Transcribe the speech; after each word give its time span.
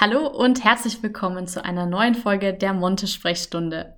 Hallo 0.00 0.28
und 0.28 0.62
herzlich 0.62 1.02
willkommen 1.02 1.48
zu 1.48 1.64
einer 1.64 1.84
neuen 1.84 2.14
Folge 2.14 2.54
der 2.54 2.72
Monte-Sprechstunde. 2.72 3.96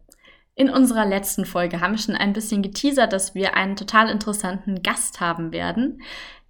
In 0.54 0.70
unserer 0.70 1.04
letzten 1.04 1.44
Folge 1.44 1.82
haben 1.82 1.92
wir 1.92 1.98
schon 1.98 2.14
ein 2.14 2.32
bisschen 2.32 2.62
geteasert, 2.62 3.12
dass 3.12 3.34
wir 3.34 3.54
einen 3.54 3.76
total 3.76 4.08
interessanten 4.08 4.82
Gast 4.82 5.20
haben 5.20 5.52
werden. 5.52 6.00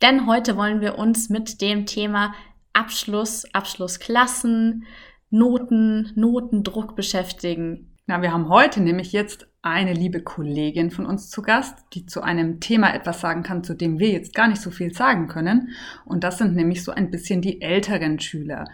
Denn 0.02 0.28
heute 0.28 0.56
wollen 0.56 0.80
wir 0.80 0.98
uns 1.00 1.30
mit 1.30 1.60
dem 1.60 1.84
Thema 1.84 2.32
Abschluss, 2.74 3.44
Abschlussklassen, 3.52 4.86
Noten, 5.30 6.12
Notendruck 6.14 6.94
beschäftigen. 6.94 7.96
Na, 8.06 8.22
wir 8.22 8.32
haben 8.32 8.50
heute 8.50 8.80
nämlich 8.80 9.10
jetzt 9.10 9.48
eine 9.62 9.92
liebe 9.92 10.22
Kollegin 10.22 10.90
von 10.90 11.06
uns 11.06 11.28
zu 11.28 11.42
Gast, 11.42 11.76
die 11.92 12.06
zu 12.06 12.22
einem 12.22 12.60
Thema 12.60 12.94
etwas 12.94 13.20
sagen 13.20 13.42
kann, 13.42 13.62
zu 13.62 13.74
dem 13.74 13.98
wir 13.98 14.10
jetzt 14.10 14.34
gar 14.34 14.48
nicht 14.48 14.62
so 14.62 14.70
viel 14.70 14.94
sagen 14.94 15.26
können. 15.26 15.70
Und 16.04 16.24
das 16.24 16.38
sind 16.38 16.54
nämlich 16.54 16.82
so 16.82 16.92
ein 16.92 17.10
bisschen 17.10 17.42
die 17.42 17.60
älteren 17.60 18.18
Schüler. 18.20 18.66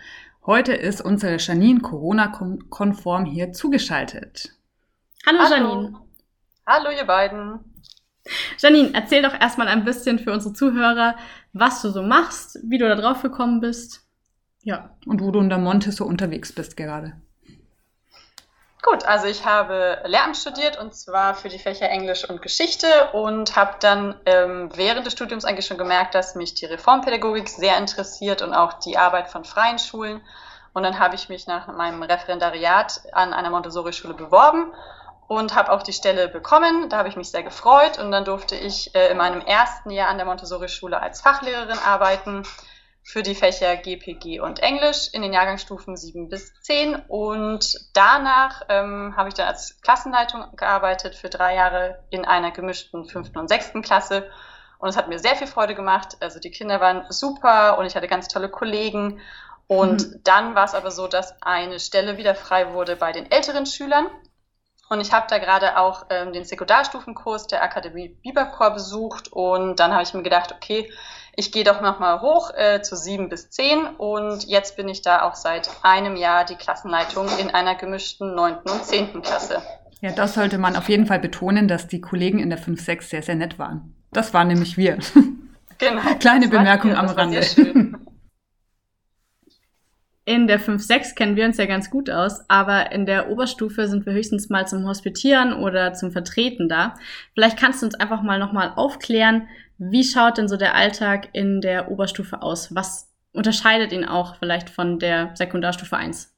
Heute 0.47 0.75
ist 0.75 1.01
unsere 1.01 1.39
Janine 1.39 1.81
Corona-konform 1.81 3.25
hier 3.25 3.53
zugeschaltet. 3.53 4.55
Hallo, 5.27 5.41
Hallo 5.41 5.55
Janine. 5.57 5.99
Hallo 6.65 6.91
ihr 6.97 7.05
beiden. 7.05 7.59
Janine, 8.61 8.91
erzähl 8.95 9.23
doch 9.23 9.35
erstmal 9.35 9.67
ein 9.67 9.85
bisschen 9.85 10.21
für 10.21 10.33
unsere 10.33 10.55
Zuhörer, 10.55 11.17
was 11.53 11.83
du 11.83 11.91
so 11.91 12.01
machst, 12.01 12.61
wie 12.63 12.79
du 12.79 12.89
da 12.89 12.95
drauf 12.95 13.23
gekommen 13.23 13.61
bist. 13.61 14.07
Ja. 14.63 14.97
Und 15.05 15.21
wo 15.21 15.33
du 15.33 15.41
in 15.41 15.49
der 15.49 15.59
Monte 15.59 15.91
so 15.91 16.05
unterwegs 16.05 16.53
bist 16.53 16.77
gerade. 16.77 17.21
Gut, 18.87 19.05
also 19.05 19.27
ich 19.27 19.45
habe 19.45 20.01
Lehramt 20.05 20.37
studiert 20.37 20.79
und 20.79 20.95
zwar 20.95 21.35
für 21.35 21.49
die 21.49 21.59
Fächer 21.59 21.91
Englisch 21.91 22.25
und 22.31 22.41
Geschichte 22.41 22.87
und 23.15 23.57
habe 23.57 23.75
dann 23.81 24.15
ähm, 24.27 24.71
während 24.77 25.05
des 25.05 25.13
Studiums 25.13 25.45
eigentlich 25.45 25.67
schon 25.67 25.77
gemerkt, 25.77 26.15
dass 26.15 26.37
mich 26.37 26.55
die 26.55 26.67
Reformpädagogik 26.67 27.49
sehr 27.49 27.77
interessiert 27.79 28.43
und 28.43 28.55
auch 28.55 28.75
die 28.75 28.97
Arbeit 28.97 29.27
von 29.27 29.45
freien 29.45 29.81
Schulen. 29.81 30.21
Und 30.73 30.85
dann 30.85 31.01
habe 31.01 31.17
ich 31.17 31.29
mich 31.29 31.49
nach 31.49 31.67
meinem 31.67 32.01
Referendariat 32.01 33.01
an 33.11 33.35
einer 33.35 33.51
Montessori-Schule 33.51 34.15
beworben 34.15 34.73
und 35.27 35.57
habe 35.57 35.73
auch 35.73 35.83
die 35.83 35.93
Stelle 35.93 36.29
bekommen. 36.29 36.89
Da 36.89 36.99
habe 36.99 37.09
ich 37.09 37.17
mich 37.17 37.33
sehr 37.33 37.43
gefreut 37.43 37.99
und 37.99 38.13
dann 38.13 38.25
durfte 38.25 38.55
ich 38.55 38.95
äh, 38.95 39.09
in 39.09 39.17
meinem 39.17 39.41
ersten 39.41 39.91
Jahr 39.91 40.11
an 40.11 40.17
der 40.17 40.27
Montessori-Schule 40.27 41.03
als 41.03 41.21
Fachlehrerin 41.21 41.79
arbeiten 41.85 42.45
für 43.07 43.23
die 43.23 43.37
Fächer 43.37 43.77
GPG 43.77 44.41
und 44.41 44.59
Englisch 44.59 45.09
in 45.13 45.23
den 45.23 45.33
Jahrgangsstufen 45.33 45.97
7 45.97 46.29
bis 46.29 46.53
10. 46.63 46.97
Und 47.07 47.77
danach 47.95 48.63
ähm, 48.69 49.15
habe 49.17 49.29
ich 49.29 49.35
dann 49.35 49.47
als 49.47 49.81
Klassenleitung 49.81 50.45
gearbeitet 50.57 51.15
für 51.15 51.29
drei 51.29 51.55
Jahre 51.55 52.03
in 52.11 52.25
einer 52.25 52.51
gemischten 52.51 53.05
fünften 53.05 53.39
und 53.39 53.49
sechsten 53.49 53.83
Klasse. 53.83 54.29
Und 54.79 54.89
es 54.89 54.97
hat 54.97 55.09
mir 55.09 55.21
sehr 55.21 55.37
viel 55.37 55.47
Freude 55.47 55.77
gemacht. 55.77 56.17
Also 56.21 56.41
die 56.41 56.51
Kinder 56.51 56.81
waren 56.81 57.05
super 57.09 57.79
und 57.79 57.87
ich 57.87 57.95
hatte 57.95 58.09
ganz 58.09 58.27
tolle 58.27 58.49
Kollegen. 58.49 59.21
Und 59.69 60.09
mhm. 60.09 60.21
dann 60.25 60.55
war 60.57 60.65
es 60.65 60.75
aber 60.75 60.91
so, 60.91 61.07
dass 61.07 61.41
eine 61.43 61.79
Stelle 61.79 62.17
wieder 62.17 62.35
frei 62.35 62.73
wurde 62.73 62.97
bei 62.97 63.13
den 63.13 63.31
älteren 63.31 63.67
Schülern. 63.67 64.09
Und 64.89 65.01
ich 65.01 65.13
habe 65.13 65.27
da 65.29 65.39
gerade 65.39 65.79
auch 65.79 66.07
ähm, 66.11 66.33
den 66.33 66.45
Sekundarstufenkurs 66.45 67.47
der 67.47 67.63
Akademie 67.63 68.09
Biberchor 68.09 68.73
besucht. 68.73 69.33
Und 69.33 69.79
dann 69.79 69.93
habe 69.93 70.03
ich 70.03 70.13
mir 70.13 70.25
gedacht, 70.25 70.53
okay, 70.53 70.91
ich 71.37 71.53
gehe 71.53 71.65
doch 71.65 71.83
nochmal 71.83 72.23
hoch 72.23 72.51
äh, 72.55 72.81
zu 72.81 72.97
sieben 72.97 73.29
bis 73.29 73.51
zehn 73.51 73.87
und 73.99 74.47
jetzt 74.47 74.77
bin 74.77 74.89
ich 74.89 75.03
da 75.03 75.23
auch 75.23 75.35
seit 75.35 75.69
einem 75.83 76.17
Jahr 76.17 76.45
die 76.47 76.55
Klassenleitung 76.57 77.29
in 77.39 77.51
einer 77.51 77.75
gemischten 77.75 78.35
neunten 78.35 78.71
und 78.71 78.85
zehnten 78.85 79.23
Klasse. 79.23 79.63
Ja, 80.01 80.13
das 80.13 80.35
sollte 80.35 80.59
man 80.59 80.77
auf 80.77 80.89
jeden 80.89 81.07
Fall 81.07 81.19
betonen, 81.19 81.69
dass 81.69 81.89
die 81.89 82.01
Kollegen 82.01 82.39
in 82.39 82.51
der 82.51 82.59
5-6 82.59 83.03
sehr, 83.03 83.23
sehr 83.23 83.35
nett 83.35 83.59
waren. 83.59 83.95
Das 84.13 84.33
waren 84.35 84.49
nämlich 84.49 84.77
wir. 84.77 84.99
Genau. 85.79 86.01
Kleine 86.21 86.49
Bemerkung 86.49 86.95
am 86.95 87.07
Rande. 87.07 87.41
In 90.29 90.49
der 90.49 90.61
5-6 90.61 91.15
kennen 91.15 91.37
wir 91.37 91.45
uns 91.45 91.57
ja 91.57 91.67
ganz 91.67 91.89
gut 91.89 92.11
aus, 92.11 92.41
aber 92.49 92.91
in 92.91 93.07
der 93.07 93.31
Oberstufe 93.31 93.87
sind 93.87 94.07
wir 94.07 94.13
höchstens 94.13 94.49
mal 94.49 94.67
zum 94.67 94.85
Hospitieren 94.85 95.53
oder 95.55 95.93
zum 95.95 96.11
Vertreten 96.11 96.69
da. 96.69 96.95
Vielleicht 97.35 97.57
kannst 97.57 97.81
du 97.81 97.87
uns 97.87 97.95
einfach 97.95 98.23
mal 98.23 98.41
nochmal 98.41 98.73
aufklären, 98.75 99.47
wie 99.79 100.03
schaut 100.03 100.37
denn 100.37 100.49
so 100.49 100.57
der 100.57 100.75
Alltag 100.75 101.29
in 101.33 101.61
der 101.61 101.93
Oberstufe 101.93 102.43
aus? 102.43 102.75
Was 102.75 103.09
unterscheidet 103.33 103.93
ihn 103.93 104.05
auch 104.05 104.35
vielleicht 104.35 104.69
von 104.69 104.99
der 104.99 105.31
Sekundarstufe 105.37 105.97
1? 105.97 106.35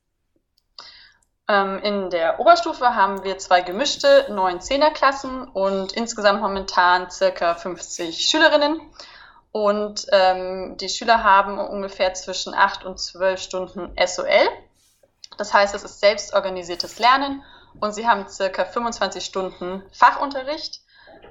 Ähm, 1.49 1.79
in 1.83 2.11
der 2.11 2.41
Oberstufe 2.41 2.95
haben 2.95 3.25
wir 3.25 3.39
zwei 3.39 3.63
gemischte 3.63 4.27
9-10er-Klassen 4.29 5.49
und 5.49 5.93
insgesamt 5.93 6.43
momentan 6.43 7.11
circa 7.11 7.55
50 7.55 8.19
Schülerinnen. 8.19 8.83
Und 9.53 10.07
ähm, 10.13 10.77
die 10.79 10.89
Schüler 10.89 11.25
haben 11.25 11.59
ungefähr 11.59 12.15
zwischen 12.15 12.55
8 12.55 12.85
und 12.85 12.99
12 12.99 13.41
Stunden 13.41 13.97
SOL. 14.07 14.49
Das 15.37 15.55
heißt, 15.55 15.75
es 15.75 15.85
ist 15.85 16.01
selbstorganisiertes 16.01 16.99
Lernen 16.99 17.43
und 17.81 17.95
sie 17.95 18.07
haben 18.07 18.29
circa 18.29 18.65
25 18.65 19.25
Stunden 19.25 19.83
Fachunterricht. 19.93 20.81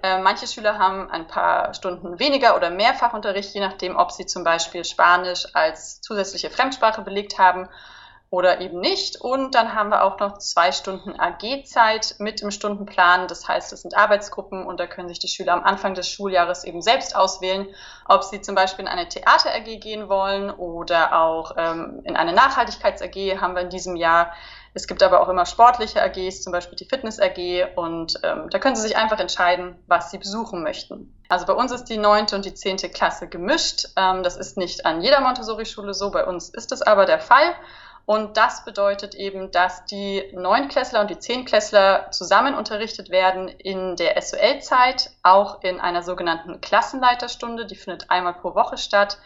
Äh, 0.03 0.19
manche 0.19 0.47
Schüler 0.47 0.78
haben 0.78 1.09
ein 1.09 1.28
paar 1.28 1.73
Stunden 1.73 2.19
weniger 2.19 2.55
oder 2.55 2.69
mehr 2.69 2.94
Fachunterricht, 2.94 3.53
je 3.53 3.61
nachdem, 3.61 3.95
ob 3.95 4.11
sie 4.11 4.25
zum 4.25 4.44
Beispiel 4.44 4.84
Spanisch 4.85 5.47
als 5.53 6.01
zusätzliche 6.01 6.49
Fremdsprache 6.49 7.01
belegt 7.01 7.38
haben 7.38 7.69
oder 8.30 8.60
eben 8.60 8.80
nicht. 8.80 9.22
Und 9.22 9.56
dann 9.56 9.74
haben 9.74 9.90
wir 9.90 10.04
auch 10.04 10.20
noch 10.20 10.38
zwei 10.38 10.72
Stunden 10.72 11.18
AG-Zeit 11.18 12.16
mit 12.20 12.42
im 12.42 12.52
Stundenplan. 12.52 13.28
Das 13.28 13.48
heißt, 13.48 13.72
es 13.72 13.84
sind 13.84 13.96
Arbeitsgruppen 13.96 14.66
und 14.66 14.80
da 14.80 14.88
können 14.88 15.08
sich 15.08 15.20
die 15.20 15.30
Schüler 15.30 15.54
am 15.54 15.64
Anfang 15.64 15.94
des 15.94 16.10
Schuljahres 16.10 16.66
eben 16.66 16.82
selbst 16.82 17.16
auswählen, 17.16 17.68
ob 18.06 18.24
sie 18.24 18.42
zum 18.42 18.56
Beispiel 18.56 18.86
in 18.86 18.92
eine 18.92 19.08
Theater-AG 19.08 19.80
gehen 19.80 20.10
wollen 20.10 20.50
oder 20.52 21.18
auch 21.18 21.54
ähm, 21.58 22.02
in 22.04 22.18
eine 22.18 22.34
Nachhaltigkeits-AG 22.34 23.40
haben 23.40 23.56
wir 23.56 23.62
in 23.62 23.70
diesem 23.70 23.96
Jahr. 23.96 24.34
Es 24.74 24.88
gibt 24.88 25.02
aber 25.02 25.22
auch 25.22 25.30
immer 25.30 25.46
sportliche 25.46 26.04
AGs, 26.04 26.44
zum 26.44 26.52
Beispiel 26.52 26.76
die 26.76 26.86
Fitness 26.86 27.20
AG 27.20 27.76
und 27.76 28.20
ähm, 28.22 28.50
da 28.52 28.59
können 28.59 28.76
Sie 28.76 28.84
sich 28.84 28.96
einfach 28.96 29.20
entscheiden, 29.20 29.76
was 29.88 30.12
Sie 30.12 30.20
besuchen 30.20 30.62
möchten. 30.62 31.18
Also 31.30 31.46
bei 31.46 31.54
uns 31.54 31.72
ist 31.72 31.86
die 31.86 31.98
neunte 31.98 32.36
und 32.36 32.46
die 32.46 32.54
zehnte 32.54 32.88
Klasse 32.90 33.28
gemischt. 33.28 33.88
Ähm, 33.96 34.22
das 34.22 34.38
ist 34.38 34.56
nicht 34.58 34.86
an 34.86 35.02
jeder 35.02 35.22
Montessori-Schule 35.22 35.94
so, 35.94 36.12
bei 36.12 36.26
uns 36.26 36.50
ist 36.50 36.72
es 36.72 36.84
aber 36.84 37.06
der 37.06 37.20
Fall. 37.20 37.56
Und 38.07 38.38
das 38.38 38.63
bedeutet 38.63 39.16
eben, 39.16 39.51
dass 39.51 39.84
die 39.84 40.23
Neunklässler 40.34 41.01
und 41.01 41.09
die 41.09 41.19
Zehnklässler 41.19 42.09
zusammen 42.12 42.56
unterrichtet 42.56 43.09
werden 43.09 43.50
in 43.50 43.97
der 43.97 44.22
SOL-Zeit, 44.22 45.12
auch 45.23 45.62
in 45.62 45.81
einer 45.81 46.01
sogenannten 46.01 46.62
Klassenleiterstunde. 46.62 47.66
Die 47.66 47.75
findet 47.75 48.09
einmal 48.09 48.35
pro 48.35 48.56
Woche 48.56 48.78
statt, 48.78 49.17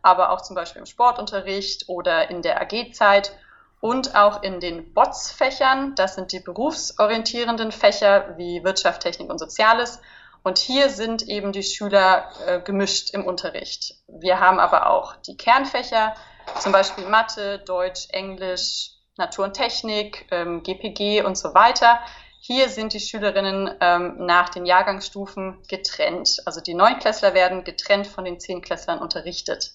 aber 0.00 0.30
auch 0.30 0.40
zum 0.40 0.56
Beispiel 0.56 0.80
im 0.80 0.86
Sportunterricht 0.86 1.90
oder 1.90 2.30
in 2.30 2.40
der 2.40 2.62
AG-Zeit 2.62 3.36
und 3.82 4.14
auch 4.14 4.42
in 4.42 4.58
den 4.58 4.94
BOTS-Fächern. 4.94 5.94
Das 5.94 6.14
sind 6.14 6.32
die 6.32 6.40
berufsorientierenden 6.40 7.72
Fächer 7.72 8.38
wie 8.38 8.64
Wirtschaft, 8.64 9.02
Technik 9.02 9.28
und 9.28 9.38
Soziales. 9.38 10.00
Und 10.42 10.56
hier 10.56 10.88
sind 10.88 11.28
eben 11.28 11.52
die 11.52 11.62
Schüler 11.62 12.30
äh, 12.46 12.60
gemischt 12.60 13.12
im 13.12 13.26
Unterricht. 13.26 13.96
Wir 14.08 14.40
haben 14.40 14.58
aber 14.58 14.88
auch 14.88 15.16
die 15.16 15.36
Kernfächer, 15.36 16.14
zum 16.58 16.72
Beispiel 16.72 17.06
Mathe, 17.06 17.58
Deutsch, 17.60 18.08
Englisch, 18.10 18.92
Natur 19.16 19.44
und 19.46 19.54
Technik, 19.54 20.26
ähm, 20.30 20.62
GPG 20.62 21.22
und 21.22 21.36
so 21.36 21.54
weiter. 21.54 22.00
Hier 22.40 22.70
sind 22.70 22.94
die 22.94 23.00
Schülerinnen 23.00 23.70
ähm, 23.80 24.16
nach 24.24 24.48
den 24.48 24.64
Jahrgangsstufen 24.64 25.62
getrennt. 25.68 26.38
Also 26.46 26.60
die 26.60 26.74
Neunklässler 26.74 27.34
werden 27.34 27.64
getrennt 27.64 28.06
von 28.06 28.24
den 28.24 28.40
Zehnklässlern 28.40 28.98
unterrichtet. 28.98 29.72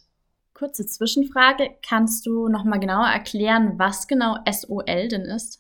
Kurze 0.56 0.88
Zwischenfrage. 0.88 1.76
Kannst 1.88 2.26
du 2.26 2.48
nochmal 2.48 2.80
genauer 2.80 3.08
erklären, 3.08 3.78
was 3.78 4.08
genau 4.08 4.38
SOL 4.50 5.08
denn 5.10 5.26
ist? 5.26 5.60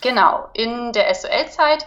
Genau. 0.00 0.48
In 0.54 0.92
der 0.92 1.12
SOL-Zeit, 1.14 1.86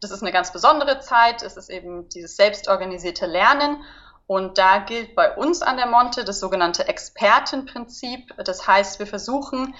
das 0.00 0.10
ist 0.10 0.22
eine 0.22 0.32
ganz 0.32 0.52
besondere 0.52 1.00
Zeit, 1.00 1.42
es 1.42 1.56
ist 1.56 1.70
eben 1.70 2.08
dieses 2.08 2.36
selbstorganisierte 2.36 3.26
Lernen 3.26 3.82
und 4.30 4.58
da 4.58 4.78
gilt 4.78 5.16
bei 5.16 5.34
uns 5.34 5.60
an 5.60 5.76
der 5.76 5.88
Monte 5.88 6.24
das 6.24 6.38
sogenannte 6.38 6.86
Expertenprinzip. 6.86 8.32
Das 8.44 8.64
heißt, 8.64 9.00
wir 9.00 9.08
versuchen 9.08 9.74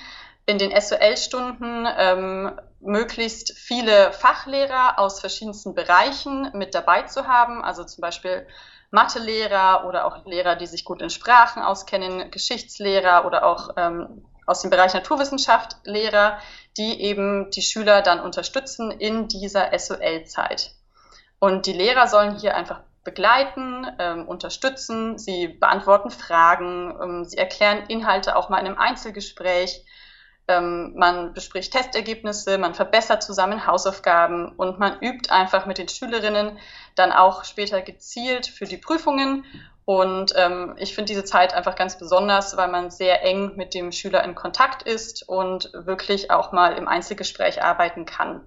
in 0.44 0.58
den 0.58 0.72
SOL-Stunden 0.72 1.86
ähm, 1.96 2.60
möglichst 2.80 3.56
viele 3.56 4.10
Fachlehrer 4.10 4.98
aus 4.98 5.20
verschiedensten 5.20 5.76
Bereichen 5.76 6.50
mit 6.52 6.75
dabei 6.75 7.02
zu 7.02 7.28
haben. 7.28 7.62
Also 7.62 7.84
zum 7.84 8.02
Beispiel 8.02 8.44
Mathelehrer 8.90 9.84
oder 9.86 10.04
auch 10.04 10.26
Lehrer, 10.26 10.56
die 10.56 10.66
sich 10.66 10.84
gut 10.84 11.00
in 11.00 11.10
Sprachen 11.10 11.62
auskennen, 11.62 12.32
Geschichtslehrer 12.32 13.26
oder 13.26 13.46
auch 13.46 13.69
ähm, 13.76 14.25
aus 14.46 14.62
dem 14.62 14.70
Bereich 14.70 14.94
Naturwissenschaft 14.94 15.76
Lehrer, 15.84 16.38
die 16.76 17.00
eben 17.00 17.52
die 17.52 17.62
Schüler 17.62 18.02
dann 18.02 18.19
unterstützen 18.19 18.90
in 18.90 19.28
dieser 19.28 19.78
SOL-Zeit. 19.78 20.72
Und 21.38 21.66
die 21.66 21.72
Lehrer 21.72 22.08
sollen 22.08 22.36
hier 22.36 22.56
einfach 22.56 22.80
begleiten, 23.05 23.87
ähm, 23.99 24.29
unterstützen, 24.29 25.19
sie 25.19 25.49
beantworten 25.49 26.11
Fragen, 26.11 26.94
ähm, 27.02 27.25
sie 27.25 27.38
erklären 27.38 27.85
Inhalte 27.88 28.37
auch 28.37 28.49
mal 28.49 28.58
in 28.58 28.67
einem 28.67 28.79
Einzelgespräch, 28.79 29.85
ähm, 30.49 30.94
man 30.97 31.32
bespricht 31.32 31.73
Testergebnisse, 31.73 32.58
man 32.58 32.75
verbessert 32.75 33.23
zusammen 33.23 33.67
Hausaufgaben 33.67 34.52
und 34.56 34.79
man 34.79 35.00
übt 35.00 35.31
einfach 35.31 35.67
mit 35.67 35.79
den 35.79 35.88
Schülerinnen 35.88 36.58
dann 36.97 37.12
auch 37.12 37.44
später 37.44 37.81
gezielt 37.82 38.47
für 38.47 38.64
die 38.64 38.76
Prüfungen 38.76 39.44
Und 39.91 40.35
ähm, 40.37 40.76
ich 40.79 40.94
finde 40.94 41.08
diese 41.08 41.25
Zeit 41.25 41.52
einfach 41.52 41.75
ganz 41.75 41.99
besonders, 41.99 42.56
weil 42.56 42.69
man 42.69 42.91
sehr 42.91 43.25
eng 43.25 43.56
mit 43.56 43.75
dem 43.75 43.91
Schüler 43.91 44.23
in 44.23 44.37
Kontakt 44.37 44.85
ist 44.85 45.29
und 45.29 45.70
wirklich 45.73 46.31
auch 46.31 46.52
mal 46.52 46.75
im 46.76 46.87
Einzelgespräch 46.87 47.62
arbeiten 47.62 48.05
kann. 48.05 48.43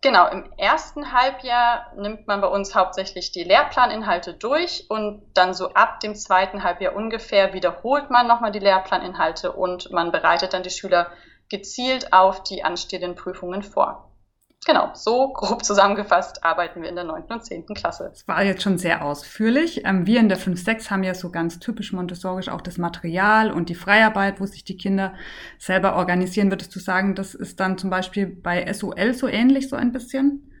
Genau, 0.00 0.28
im 0.28 0.44
ersten 0.56 1.12
Halbjahr 1.12 1.92
nimmt 1.96 2.28
man 2.28 2.40
bei 2.40 2.46
uns 2.46 2.74
hauptsächlich 2.76 3.32
die 3.32 3.42
Lehrplaninhalte 3.42 4.32
durch 4.32 4.86
und 4.88 5.22
dann 5.34 5.54
so 5.54 5.72
ab 5.72 5.98
dem 5.98 6.14
zweiten 6.14 6.62
Halbjahr 6.62 6.94
ungefähr 6.94 7.52
wiederholt 7.52 8.08
man 8.08 8.28
nochmal 8.28 8.52
die 8.52 8.60
Lehrplaninhalte 8.60 9.50
und 9.50 9.90
man 9.90 10.12
bereitet 10.12 10.52
dann 10.52 10.62
die 10.62 10.70
Schüler 10.70 11.10
gezielt 11.48 12.12
auf 12.12 12.44
die 12.44 12.62
anstehenden 12.62 13.16
Prüfungen 13.16 13.64
vor. 13.64 14.07
Genau, 14.68 14.90
so 14.92 15.32
grob 15.32 15.64
zusammengefasst 15.64 16.44
arbeiten 16.44 16.82
wir 16.82 16.90
in 16.90 16.94
der 16.94 17.04
9. 17.04 17.22
und 17.30 17.42
10. 17.42 17.68
Klasse. 17.68 18.10
Das 18.12 18.28
war 18.28 18.42
jetzt 18.42 18.62
schon 18.62 18.76
sehr 18.76 19.02
ausführlich. 19.02 19.86
Ähm, 19.86 20.04
wir 20.04 20.20
in 20.20 20.28
der 20.28 20.38
5-6 20.38 20.90
haben 20.90 21.02
ja 21.04 21.14
so 21.14 21.30
ganz 21.30 21.58
typisch 21.58 21.94
montessorisch 21.94 22.50
auch 22.50 22.60
das 22.60 22.76
Material 22.76 23.50
und 23.50 23.70
die 23.70 23.74
Freiarbeit, 23.74 24.42
wo 24.42 24.44
sich 24.44 24.64
die 24.64 24.76
Kinder 24.76 25.14
selber 25.58 25.96
organisieren. 25.96 26.50
Würdest 26.50 26.76
du 26.76 26.80
sagen, 26.80 27.14
das 27.14 27.34
ist 27.34 27.60
dann 27.60 27.78
zum 27.78 27.88
Beispiel 27.88 28.26
bei 28.26 28.70
SOL 28.70 29.14
so 29.14 29.26
ähnlich, 29.26 29.70
so 29.70 29.76
ein 29.76 29.90
bisschen? 29.90 30.52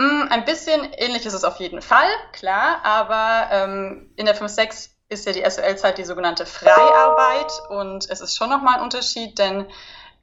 Mm, 0.00 0.22
ein 0.30 0.44
bisschen 0.44 0.80
ähnlich 0.96 1.24
ist 1.24 1.34
es 1.34 1.44
auf 1.44 1.60
jeden 1.60 1.82
Fall, 1.82 2.10
klar, 2.32 2.80
aber 2.82 3.48
ähm, 3.52 4.10
in 4.16 4.26
der 4.26 4.36
5-6 4.36 4.88
ist 5.08 5.24
ja 5.24 5.32
die 5.32 5.48
SOL-Zeit 5.48 5.98
die 5.98 6.04
sogenannte 6.04 6.46
Freiarbeit 6.46 7.52
und 7.70 8.10
es 8.10 8.20
ist 8.20 8.36
schon 8.36 8.50
nochmal 8.50 8.78
ein 8.78 8.82
Unterschied, 8.82 9.38
denn 9.38 9.66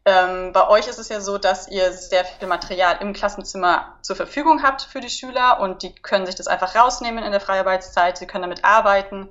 ähm, 0.06 0.54
bei 0.54 0.68
euch 0.68 0.88
ist 0.88 1.00
es 1.00 1.10
ja 1.10 1.19
so, 1.19 1.38
dass 1.38 1.68
ihr 1.68 1.92
sehr 1.92 2.25
viel 2.25 2.48
Material 2.48 2.98
im 3.02 3.13
Klassenzimmer 3.13 3.98
zur 4.02 4.16
Verfügung 4.16 4.62
habt 4.62 4.84
für 4.84 5.02
die 5.02 5.10
Schüler 5.10 5.60
und 5.60 5.81
die 5.81 5.96
können 5.96 6.28
sich 6.28 6.36
das 6.36 6.48
einfach 6.48 6.75
rausnehmen 6.75 7.24
in 7.24 7.31
der 7.31 7.42
Freiarbeitszeit, 7.42 8.18
sie 8.18 8.28
können 8.28 8.44
damit 8.44 8.63
arbeiten, 8.63 9.30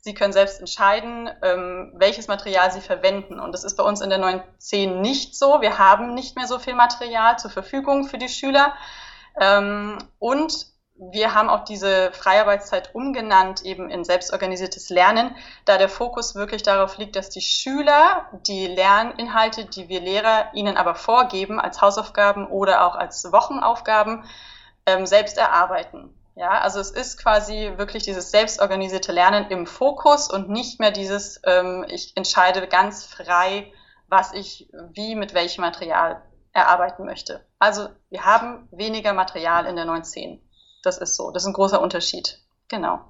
sie 0.00 0.14
können 0.14 0.32
selbst 0.32 0.58
entscheiden, 0.58 1.30
ähm, 1.42 1.92
welches 1.94 2.26
Material 2.26 2.72
sie 2.72 2.80
verwenden. 2.80 3.38
Und 3.38 3.52
das 3.52 3.62
ist 3.62 3.76
bei 3.76 3.84
uns 3.84 4.00
in 4.00 4.10
der 4.10 4.18
9.10 4.18 5.00
nicht 5.00 5.36
so. 5.36 5.60
Wir 5.60 5.78
haben 5.78 6.14
nicht 6.14 6.36
mehr 6.36 6.46
so 6.46 6.58
viel 6.58 6.74
Material 6.74 7.38
zur 7.38 7.50
Verfügung 7.50 8.08
für 8.08 8.18
die 8.18 8.28
Schüler. 8.28 8.74
Ähm, 9.40 9.98
und 10.18 10.66
wir 10.98 11.34
haben 11.34 11.50
auch 11.50 11.64
diese 11.64 12.10
Freiarbeitszeit 12.12 12.94
umgenannt 12.94 13.62
eben 13.62 13.90
in 13.90 14.04
selbstorganisiertes 14.04 14.88
Lernen, 14.88 15.34
da 15.64 15.76
der 15.78 15.88
Fokus 15.88 16.34
wirklich 16.34 16.62
darauf 16.62 16.96
liegt, 16.96 17.16
dass 17.16 17.28
die 17.28 17.42
Schüler 17.42 18.26
die 18.46 18.66
Lerninhalte, 18.66 19.66
die 19.66 19.88
wir 19.88 20.00
Lehrer 20.00 20.50
ihnen 20.54 20.76
aber 20.76 20.94
vorgeben, 20.94 21.60
als 21.60 21.80
Hausaufgaben 21.80 22.46
oder 22.46 22.86
auch 22.86 22.94
als 22.94 23.30
Wochenaufgaben, 23.30 24.24
ähm, 24.86 25.06
selbst 25.06 25.36
erarbeiten. 25.36 26.14
Ja, 26.34 26.60
also 26.60 26.80
es 26.80 26.90
ist 26.90 27.18
quasi 27.18 27.72
wirklich 27.76 28.02
dieses 28.02 28.30
selbstorganisierte 28.30 29.10
Lernen 29.10 29.50
im 29.50 29.66
Fokus 29.66 30.30
und 30.30 30.50
nicht 30.50 30.80
mehr 30.80 30.90
dieses, 30.90 31.40
ähm, 31.44 31.84
ich 31.88 32.16
entscheide 32.16 32.66
ganz 32.68 33.04
frei, 33.04 33.72
was 34.08 34.32
ich 34.32 34.70
wie 34.92 35.14
mit 35.14 35.34
welchem 35.34 35.62
Material 35.62 36.22
erarbeiten 36.52 37.04
möchte. 37.04 37.44
Also 37.58 37.88
wir 38.10 38.24
haben 38.24 38.68
weniger 38.70 39.12
Material 39.12 39.66
in 39.66 39.76
der 39.76 39.84
910. 39.84 40.45
Das 40.86 40.98
ist 40.98 41.16
so. 41.16 41.32
Das 41.32 41.42
ist 41.42 41.48
ein 41.48 41.52
großer 41.52 41.82
Unterschied. 41.82 42.38
Genau. 42.68 43.00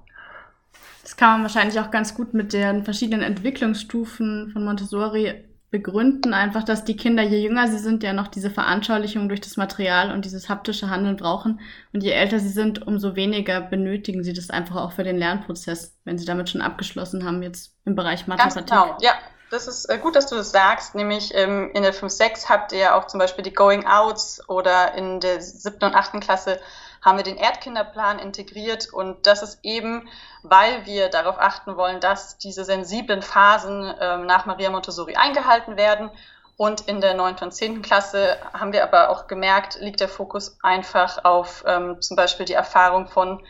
Das 1.03 1.15
kann 1.15 1.33
man 1.33 1.41
wahrscheinlich 1.43 1.79
auch 1.79 1.91
ganz 1.91 2.15
gut 2.15 2.33
mit 2.33 2.51
den 2.51 2.83
verschiedenen 2.83 3.21
Entwicklungsstufen 3.21 4.49
von 4.51 4.65
Montessori 4.65 5.45
begründen. 5.69 6.33
Einfach, 6.33 6.63
dass 6.63 6.85
die 6.85 6.97
Kinder, 6.97 7.21
je 7.21 7.37
jünger 7.37 7.67
sie 7.67 7.77
sind, 7.77 8.01
ja 8.01 8.13
noch 8.13 8.29
diese 8.29 8.49
Veranschaulichung 8.49 9.29
durch 9.29 9.41
das 9.41 9.57
Material 9.57 10.11
und 10.11 10.25
dieses 10.25 10.49
haptische 10.49 10.89
Handeln 10.89 11.17
brauchen. 11.17 11.59
Und 11.93 12.03
je 12.03 12.11
älter 12.11 12.39
sie 12.39 12.49
sind, 12.49 12.87
umso 12.87 13.15
weniger 13.15 13.61
benötigen 13.61 14.23
sie 14.23 14.33
das 14.33 14.49
einfach 14.49 14.77
auch 14.77 14.93
für 14.93 15.03
den 15.03 15.17
Lernprozess, 15.17 15.95
wenn 16.03 16.17
sie 16.17 16.25
damit 16.25 16.49
schon 16.49 16.61
abgeschlossen 16.61 17.25
haben, 17.25 17.43
jetzt 17.43 17.75
im 17.85 17.95
Bereich 17.95 18.25
Mathematik. 18.25 18.67
Ganz 18.67 18.69
genau, 18.69 18.97
ja. 19.01 19.11
Das 19.49 19.67
ist 19.67 19.85
äh, 19.85 19.97
gut, 19.97 20.15
dass 20.15 20.27
du 20.27 20.35
das 20.35 20.51
sagst. 20.51 20.95
Nämlich 20.95 21.33
ähm, 21.33 21.71
in 21.73 21.83
der 21.83 21.93
5-6 21.93 22.49
habt 22.49 22.71
ihr 22.73 22.79
ja 22.79 22.95
auch 22.95 23.07
zum 23.07 23.19
Beispiel 23.19 23.43
die 23.43 23.53
Going 23.53 23.85
Outs 23.87 24.47
oder 24.49 24.93
in 24.95 25.19
der 25.19 25.41
siebten 25.41 25.85
und 25.85 25.95
achten 25.95 26.19
Klasse 26.19 26.59
haben 27.01 27.17
wir 27.17 27.23
den 27.23 27.37
Erdkinderplan 27.37 28.19
integriert 28.19 28.91
und 28.91 29.27
das 29.27 29.41
ist 29.41 29.59
eben, 29.63 30.09
weil 30.43 30.85
wir 30.85 31.09
darauf 31.09 31.39
achten 31.39 31.77
wollen, 31.77 32.01
dass 32.01 32.37
diese 32.37 32.65
sensiblen 32.65 33.21
Phasen 33.21 33.93
ähm, 34.01 34.25
nach 34.25 34.45
Maria 34.45 34.69
Montessori 34.69 35.15
eingehalten 35.15 35.77
werden. 35.77 36.09
Und 36.57 36.81
in 36.87 37.01
der 37.01 37.13
9. 37.13 37.35
und 37.43 37.53
10. 37.53 37.83
Klasse 37.83 38.35
haben 38.51 38.73
wir 38.73 38.83
aber 38.83 39.09
auch 39.09 39.27
gemerkt, 39.27 39.77
liegt 39.79 39.99
der 39.99 40.09
Fokus 40.09 40.57
einfach 40.63 41.23
auf 41.23 41.63
ähm, 41.67 42.01
zum 42.01 42.17
Beispiel 42.17 42.47
die 42.47 42.53
Erfahrung 42.53 43.07
von 43.07 43.43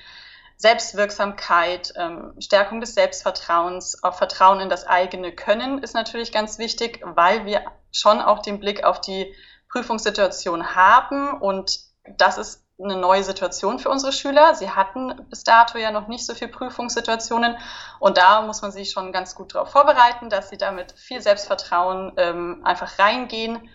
Selbstwirksamkeit, 0.58 1.94
ähm, 1.96 2.34
Stärkung 2.40 2.82
des 2.82 2.96
Selbstvertrauens, 2.96 4.04
auch 4.04 4.16
Vertrauen 4.16 4.60
in 4.60 4.70
das 4.70 4.88
eigene 4.88 5.32
Können 5.32 5.84
ist 5.84 5.94
natürlich 5.94 6.32
ganz 6.32 6.58
wichtig, 6.58 7.00
weil 7.04 7.46
wir 7.46 7.64
schon 7.92 8.20
auch 8.20 8.40
den 8.40 8.60
Blick 8.60 8.84
auf 8.84 9.00
die 9.00 9.34
Prüfungssituation 9.70 10.76
haben 10.76 11.40
und 11.40 11.80
das 12.18 12.38
ist 12.38 12.64
eine 12.82 12.96
neue 12.96 13.24
Situation 13.24 13.80
für 13.80 13.90
unsere 13.90 14.14
Schüler. 14.14 14.54
Sie 14.56 14.70
hatten 14.70 15.26
bis 15.30 15.44
dato 15.44 15.78
ja 15.78 15.92
noch 15.92 16.08
nicht 16.08 16.26
so 16.26 16.34
viele 16.34 16.52
Prüfungssituationen 16.52 17.58
und 18.00 18.18
da 18.18 18.42
muss 18.42 18.62
man 18.62 18.72
sich 18.72 18.92
schon 18.92 19.12
ganz 19.12 19.36
gut 19.36 19.56
darauf 19.56 19.72
vorbereiten, 19.72 20.30
dass 20.30 20.50
sie 20.50 20.58
damit 20.58 20.92
viel 20.94 21.22
Selbstvertrauen 21.22 22.14
ähm, 22.18 22.62
einfach 22.64 23.00
reingehen. 23.00 23.70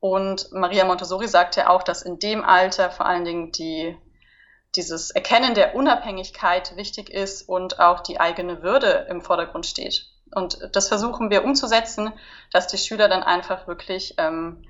Und 0.00 0.52
Maria 0.52 0.84
Montessori 0.84 1.28
sagt 1.28 1.56
ja 1.56 1.68
auch, 1.68 1.82
dass 1.82 2.02
in 2.02 2.18
dem 2.18 2.44
Alter 2.44 2.90
vor 2.90 3.06
allen 3.06 3.24
Dingen 3.24 3.52
die, 3.52 3.96
dieses 4.76 5.10
Erkennen 5.10 5.54
der 5.54 5.74
Unabhängigkeit 5.74 6.76
wichtig 6.76 7.10
ist 7.10 7.48
und 7.48 7.80
auch 7.80 8.00
die 8.00 8.20
eigene 8.20 8.62
Würde 8.62 9.06
im 9.08 9.22
Vordergrund 9.22 9.66
steht. 9.66 10.06
Und 10.34 10.58
das 10.72 10.88
versuchen 10.88 11.30
wir 11.30 11.44
umzusetzen, 11.44 12.12
dass 12.50 12.66
die 12.66 12.78
Schüler 12.78 13.08
dann 13.08 13.22
einfach 13.22 13.66
wirklich 13.68 14.14
ähm, 14.18 14.64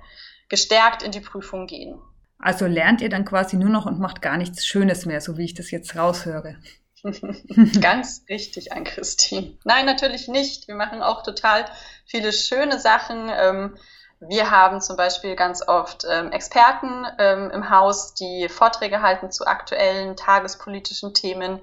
gestärkt 0.49 1.01
in 1.01 1.11
die 1.11 1.21
Prüfung 1.21 1.65
gehen. 1.65 1.99
Also 2.37 2.67
lernt 2.67 3.01
ihr 3.01 3.09
dann 3.09 3.25
quasi 3.25 3.55
nur 3.55 3.69
noch 3.69 3.85
und 3.85 3.99
macht 3.99 4.21
gar 4.21 4.37
nichts 4.37 4.65
Schönes 4.65 5.05
mehr, 5.05 5.21
so 5.21 5.37
wie 5.37 5.45
ich 5.45 5.53
das 5.53 5.71
jetzt 5.71 5.95
raushöre. 5.95 6.57
Ganz 7.81 8.25
richtig 8.29 8.73
an 8.73 8.83
Christine. 8.83 9.57
Nein, 9.63 9.85
natürlich 9.85 10.27
nicht. 10.27 10.67
Wir 10.67 10.75
machen 10.75 11.01
auch 11.01 11.23
total 11.23 11.65
viele 12.05 12.33
schöne 12.33 12.79
Sachen. 12.79 13.29
Ähm, 13.31 13.77
wir 14.27 14.51
haben 14.51 14.81
zum 14.81 14.97
Beispiel 14.97 15.35
ganz 15.35 15.67
oft 15.67 16.05
ähm, 16.09 16.31
Experten 16.31 17.05
ähm, 17.19 17.51
im 17.51 17.69
Haus, 17.69 18.13
die 18.13 18.49
Vorträge 18.49 19.01
halten 19.01 19.31
zu 19.31 19.45
aktuellen 19.45 20.15
tagespolitischen 20.15 21.13
Themen. 21.13 21.59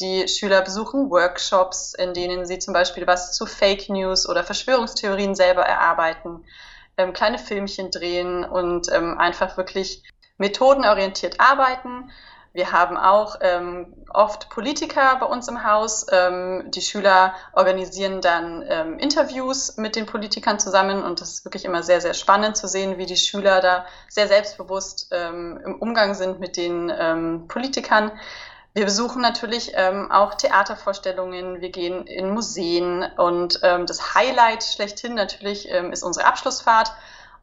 Die 0.00 0.26
Schüler 0.28 0.62
besuchen 0.62 1.10
Workshops, 1.10 1.94
in 1.94 2.14
denen 2.14 2.46
sie 2.46 2.58
zum 2.58 2.74
Beispiel 2.74 3.06
was 3.06 3.36
zu 3.36 3.46
Fake 3.46 3.88
News 3.88 4.28
oder 4.28 4.42
Verschwörungstheorien 4.42 5.34
selber 5.34 5.62
erarbeiten 5.62 6.44
ähm, 6.96 7.12
kleine 7.12 7.38
Filmchen 7.38 7.90
drehen 7.90 8.44
und 8.44 8.90
ähm, 8.92 9.18
einfach 9.18 9.56
wirklich 9.56 10.02
methodenorientiert 10.38 11.40
arbeiten. 11.40 12.10
Wir 12.54 12.70
haben 12.70 12.98
auch 12.98 13.36
ähm, 13.40 13.94
oft 14.10 14.50
Politiker 14.50 15.16
bei 15.16 15.26
uns 15.26 15.48
im 15.48 15.64
Haus. 15.64 16.06
Ähm, 16.12 16.70
die 16.70 16.82
Schüler 16.82 17.34
organisieren 17.54 18.20
dann 18.20 18.62
ähm, 18.68 18.98
Interviews 18.98 19.78
mit 19.78 19.96
den 19.96 20.04
Politikern 20.04 20.60
zusammen 20.60 21.02
und 21.02 21.22
das 21.22 21.30
ist 21.30 21.44
wirklich 21.46 21.64
immer 21.64 21.82
sehr, 21.82 22.02
sehr 22.02 22.12
spannend 22.12 22.58
zu 22.58 22.68
sehen, 22.68 22.98
wie 22.98 23.06
die 23.06 23.16
Schüler 23.16 23.62
da 23.62 23.86
sehr 24.08 24.28
selbstbewusst 24.28 25.08
ähm, 25.12 25.60
im 25.64 25.76
Umgang 25.76 26.12
sind 26.12 26.40
mit 26.40 26.58
den 26.58 26.92
ähm, 26.94 27.48
Politikern. 27.48 28.12
Wir 28.74 28.84
besuchen 28.84 29.22
natürlich 29.22 29.72
ähm, 29.74 30.10
auch 30.10 30.34
Theatervorstellungen, 30.34 31.60
wir 31.62 31.70
gehen 31.70 32.06
in 32.06 32.30
Museen 32.30 33.04
und 33.16 33.60
ähm, 33.62 33.86
das 33.86 34.14
Highlight 34.14 34.62
schlechthin 34.64 35.14
natürlich 35.14 35.70
ähm, 35.70 35.92
ist 35.92 36.02
unsere 36.02 36.26
Abschlussfahrt. 36.26 36.92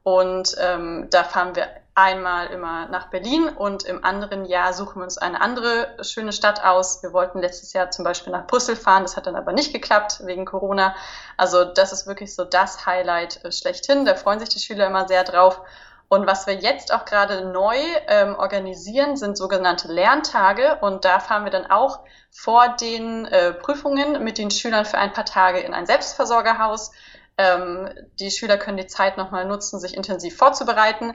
Und 0.01 0.55
ähm, 0.59 1.07
da 1.11 1.23
fahren 1.23 1.55
wir 1.55 1.67
einmal 1.99 2.47
immer 2.47 2.87
nach 2.87 3.09
Berlin 3.09 3.49
und 3.49 3.83
im 3.83 4.03
anderen 4.03 4.45
Jahr 4.45 4.73
suchen 4.73 4.97
wir 4.99 5.03
uns 5.03 5.17
eine 5.17 5.41
andere 5.41 5.97
schöne 6.01 6.31
Stadt 6.31 6.63
aus. 6.63 7.03
Wir 7.03 7.13
wollten 7.13 7.39
letztes 7.39 7.73
Jahr 7.73 7.91
zum 7.91 8.05
Beispiel 8.05 8.31
nach 8.31 8.47
Brüssel 8.47 8.75
fahren, 8.75 9.03
das 9.03 9.17
hat 9.17 9.27
dann 9.27 9.35
aber 9.35 9.51
nicht 9.51 9.73
geklappt 9.73 10.21
wegen 10.25 10.45
Corona. 10.45 10.95
Also 11.37 11.65
das 11.65 11.91
ist 11.91 12.07
wirklich 12.07 12.35
so 12.35 12.45
das 12.45 12.85
Highlight 12.85 13.43
äh, 13.43 13.51
schlechthin. 13.51 14.05
Da 14.05 14.15
freuen 14.15 14.39
sich 14.39 14.49
die 14.49 14.59
Schüler 14.59 14.87
immer 14.87 15.07
sehr 15.07 15.23
drauf. 15.23 15.61
Und 16.07 16.25
was 16.25 16.47
wir 16.47 16.55
jetzt 16.55 16.91
auch 16.91 17.05
gerade 17.05 17.45
neu 17.45 17.77
ähm, 18.07 18.35
organisieren, 18.35 19.15
sind 19.15 19.37
sogenannte 19.37 19.87
Lerntage. 19.89 20.79
Und 20.81 21.05
da 21.05 21.19
fahren 21.19 21.43
wir 21.43 21.51
dann 21.51 21.69
auch 21.69 21.99
vor 22.31 22.75
den 22.81 23.25
äh, 23.25 23.53
Prüfungen 23.53 24.23
mit 24.23 24.39
den 24.39 24.49
Schülern 24.49 24.85
für 24.85 24.97
ein 24.97 25.13
paar 25.13 25.25
Tage 25.25 25.59
in 25.59 25.73
ein 25.73 25.85
Selbstversorgerhaus. 25.85 26.91
Ähm, 27.37 27.89
die 28.19 28.31
Schüler 28.31 28.57
können 28.57 28.77
die 28.77 28.87
Zeit 28.87 29.17
nochmal 29.17 29.45
nutzen, 29.45 29.79
sich 29.79 29.95
intensiv 29.95 30.35
vorzubereiten. 30.35 31.13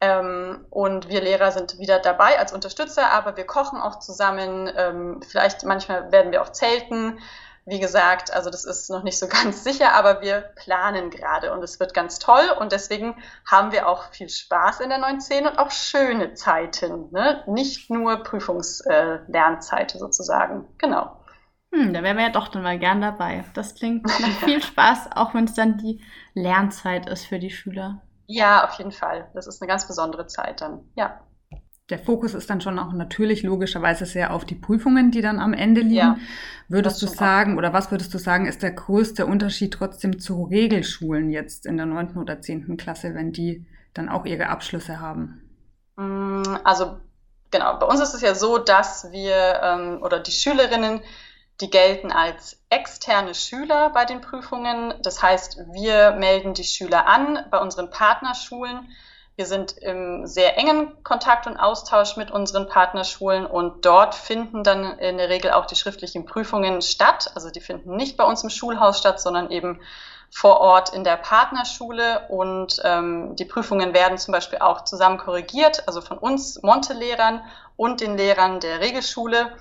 Ähm, 0.00 0.64
und 0.70 1.08
wir 1.08 1.20
Lehrer 1.20 1.52
sind 1.52 1.78
wieder 1.78 1.98
dabei 1.98 2.38
als 2.38 2.52
Unterstützer, 2.52 3.12
aber 3.12 3.36
wir 3.36 3.46
kochen 3.46 3.80
auch 3.80 3.98
zusammen. 3.98 4.70
Ähm, 4.74 5.20
vielleicht 5.26 5.64
manchmal 5.64 6.10
werden 6.10 6.32
wir 6.32 6.42
auch 6.42 6.52
zelten. 6.52 7.18
Wie 7.66 7.78
gesagt, 7.78 8.32
also 8.32 8.48
das 8.48 8.64
ist 8.64 8.88
noch 8.88 9.02
nicht 9.02 9.18
so 9.18 9.28
ganz 9.42 9.62
sicher, 9.62 9.92
aber 9.92 10.22
wir 10.22 10.40
planen 10.56 11.10
gerade 11.10 11.52
und 11.52 11.62
es 11.62 11.78
wird 11.78 11.92
ganz 11.92 12.18
toll 12.18 12.44
und 12.58 12.72
deswegen 12.72 13.14
haben 13.46 13.72
wir 13.72 13.86
auch 13.86 14.10
viel 14.12 14.30
Spaß 14.30 14.80
in 14.80 14.88
der 14.88 14.98
910 14.98 15.46
und 15.46 15.58
auch 15.58 15.70
schöne 15.70 16.32
Zeiten, 16.32 17.10
ne? 17.12 17.44
nicht 17.46 17.90
nur 17.90 18.22
Prüfungslernzeit 18.22 19.94
äh, 19.94 19.98
sozusagen. 19.98 20.66
Genau. 20.78 21.16
Hm, 21.72 21.92
da 21.92 22.02
wären 22.02 22.16
wir 22.16 22.24
ja 22.24 22.32
doch 22.32 22.48
dann 22.48 22.62
mal 22.62 22.78
gern 22.78 23.02
dabei. 23.02 23.44
Das 23.54 23.74
klingt 23.74 24.06
nach 24.06 24.38
viel 24.44 24.62
Spaß, 24.62 25.10
auch 25.14 25.34
wenn 25.34 25.44
es 25.44 25.54
dann 25.54 25.76
die 25.76 26.02
Lernzeit 26.34 27.06
ist 27.06 27.26
für 27.26 27.38
die 27.38 27.50
Schüler. 27.50 28.00
Ja, 28.32 28.64
auf 28.64 28.74
jeden 28.74 28.92
Fall. 28.92 29.28
Das 29.34 29.48
ist 29.48 29.60
eine 29.60 29.68
ganz 29.68 29.88
besondere 29.88 30.28
Zeit 30.28 30.60
dann. 30.60 30.84
Ja. 30.94 31.20
Der 31.88 31.98
Fokus 31.98 32.34
ist 32.34 32.48
dann 32.48 32.60
schon 32.60 32.78
auch 32.78 32.92
natürlich 32.92 33.42
logischerweise 33.42 34.06
sehr 34.06 34.32
auf 34.32 34.44
die 34.44 34.54
Prüfungen, 34.54 35.10
die 35.10 35.20
dann 35.20 35.40
am 35.40 35.52
Ende 35.52 35.80
liegen. 35.80 35.96
Ja, 35.96 36.16
würdest 36.68 37.02
du 37.02 37.08
sagen, 37.08 37.54
auch. 37.54 37.58
oder 37.58 37.72
was 37.72 37.90
würdest 37.90 38.14
du 38.14 38.18
sagen, 38.18 38.46
ist 38.46 38.62
der 38.62 38.70
größte 38.70 39.26
Unterschied 39.26 39.74
trotzdem 39.74 40.20
zu 40.20 40.44
Regelschulen 40.44 41.30
jetzt 41.30 41.66
in 41.66 41.76
der 41.76 41.86
neunten 41.86 42.18
oder 42.20 42.40
zehnten 42.40 42.76
Klasse, 42.76 43.16
wenn 43.16 43.32
die 43.32 43.66
dann 43.94 44.08
auch 44.08 44.24
ihre 44.24 44.48
Abschlüsse 44.48 45.00
haben? 45.00 45.42
Mm, 45.96 46.44
also 46.62 47.00
genau, 47.50 47.80
bei 47.80 47.86
uns 47.86 47.98
ist 47.98 48.14
es 48.14 48.20
ja 48.20 48.36
so, 48.36 48.58
dass 48.58 49.10
wir 49.10 49.60
ähm, 49.60 50.02
oder 50.02 50.20
die 50.20 50.30
Schülerinnen 50.30 51.00
die 51.60 51.70
gelten 51.70 52.12
als 52.12 52.60
externe 52.70 53.34
Schüler 53.34 53.90
bei 53.90 54.04
den 54.04 54.20
Prüfungen. 54.20 54.94
Das 55.02 55.22
heißt, 55.22 55.58
wir 55.72 56.12
melden 56.12 56.54
die 56.54 56.64
Schüler 56.64 57.06
an 57.06 57.44
bei 57.50 57.58
unseren 57.58 57.90
Partnerschulen. 57.90 58.88
Wir 59.36 59.46
sind 59.46 59.78
im 59.78 60.26
sehr 60.26 60.58
engen 60.58 61.02
Kontakt 61.02 61.46
und 61.46 61.56
Austausch 61.56 62.16
mit 62.16 62.30
unseren 62.30 62.68
Partnerschulen 62.68 63.46
und 63.46 63.86
dort 63.86 64.14
finden 64.14 64.64
dann 64.64 64.98
in 64.98 65.16
der 65.16 65.30
Regel 65.30 65.52
auch 65.52 65.66
die 65.66 65.76
schriftlichen 65.76 66.26
Prüfungen 66.26 66.82
statt. 66.82 67.30
Also 67.34 67.50
die 67.50 67.60
finden 67.60 67.96
nicht 67.96 68.16
bei 68.16 68.24
uns 68.24 68.42
im 68.42 68.50
Schulhaus 68.50 68.98
statt, 68.98 69.20
sondern 69.20 69.50
eben 69.50 69.80
vor 70.30 70.60
Ort 70.60 70.94
in 70.94 71.04
der 71.04 71.16
Partnerschule 71.16 72.28
und 72.28 72.80
ähm, 72.84 73.34
die 73.36 73.44
Prüfungen 73.44 73.94
werden 73.94 74.16
zum 74.16 74.32
Beispiel 74.32 74.60
auch 74.60 74.84
zusammen 74.84 75.18
korrigiert, 75.18 75.88
also 75.88 76.00
von 76.00 76.18
uns 76.18 76.62
Monte-Lehrern 76.62 77.42
und 77.76 78.00
den 78.00 78.16
Lehrern 78.16 78.60
der 78.60 78.80
Regelschule. 78.80 79.52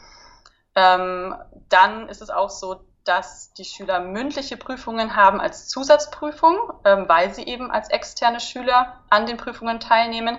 Ähm, 0.75 1.35
dann 1.69 2.09
ist 2.09 2.21
es 2.21 2.29
auch 2.29 2.49
so, 2.49 2.81
dass 3.03 3.53
die 3.53 3.65
Schüler 3.65 3.99
mündliche 3.99 4.57
Prüfungen 4.57 5.15
haben 5.15 5.39
als 5.41 5.67
Zusatzprüfung, 5.67 6.57
ähm, 6.85 7.05
weil 7.07 7.33
sie 7.33 7.43
eben 7.43 7.71
als 7.71 7.89
externe 7.89 8.39
Schüler 8.39 9.01
an 9.09 9.25
den 9.25 9.37
Prüfungen 9.37 9.79
teilnehmen. 9.79 10.37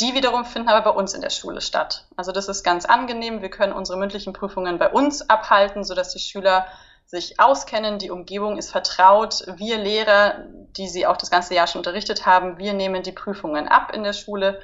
Die 0.00 0.14
wiederum 0.14 0.44
finden 0.44 0.68
aber 0.68 0.92
bei 0.92 0.96
uns 0.96 1.14
in 1.14 1.22
der 1.22 1.30
Schule 1.30 1.60
statt. 1.60 2.06
Also 2.16 2.30
das 2.30 2.48
ist 2.48 2.62
ganz 2.62 2.84
angenehm. 2.84 3.42
Wir 3.42 3.50
können 3.50 3.72
unsere 3.72 3.98
mündlichen 3.98 4.32
Prüfungen 4.32 4.78
bei 4.78 4.90
uns 4.90 5.28
abhalten, 5.28 5.82
sodass 5.82 6.12
die 6.12 6.20
Schüler 6.20 6.66
sich 7.06 7.40
auskennen, 7.40 7.98
die 7.98 8.10
Umgebung 8.10 8.58
ist 8.58 8.70
vertraut. 8.70 9.44
Wir 9.56 9.78
Lehrer, 9.78 10.44
die 10.76 10.88
sie 10.88 11.06
auch 11.06 11.16
das 11.16 11.30
ganze 11.30 11.54
Jahr 11.54 11.66
schon 11.66 11.80
unterrichtet 11.80 12.26
haben, 12.26 12.58
wir 12.58 12.74
nehmen 12.74 13.02
die 13.02 13.12
Prüfungen 13.12 13.66
ab 13.66 13.92
in 13.94 14.04
der 14.04 14.12
Schule 14.12 14.60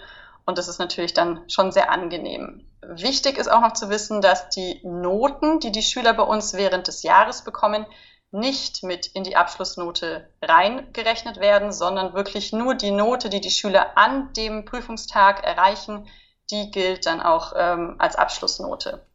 und 0.46 0.58
das 0.58 0.68
ist 0.68 0.78
natürlich 0.78 1.14
dann 1.14 1.48
schon 1.48 1.72
sehr 1.72 1.90
angenehm. 1.90 2.66
Wichtig 2.82 3.38
ist 3.38 3.50
auch 3.50 3.60
noch 3.60 3.72
zu 3.72 3.88
wissen, 3.88 4.20
dass 4.20 4.50
die 4.50 4.80
Noten, 4.84 5.60
die 5.60 5.72
die 5.72 5.82
Schüler 5.82 6.12
bei 6.14 6.22
uns 6.22 6.54
während 6.54 6.86
des 6.86 7.02
Jahres 7.02 7.42
bekommen, 7.42 7.86
nicht 8.30 8.82
mit 8.82 9.06
in 9.06 9.22
die 9.22 9.36
Abschlussnote 9.36 10.28
reingerechnet 10.42 11.38
werden, 11.38 11.72
sondern 11.72 12.14
wirklich 12.14 12.52
nur 12.52 12.74
die 12.74 12.90
Note, 12.90 13.30
die 13.30 13.40
die 13.40 13.50
Schüler 13.50 13.96
an 13.96 14.32
dem 14.32 14.64
Prüfungstag 14.64 15.44
erreichen, 15.44 16.08
die 16.50 16.70
gilt 16.70 17.06
dann 17.06 17.22
auch 17.22 17.52
ähm, 17.56 17.94
als 17.98 18.16
Abschlussnote. 18.16 19.06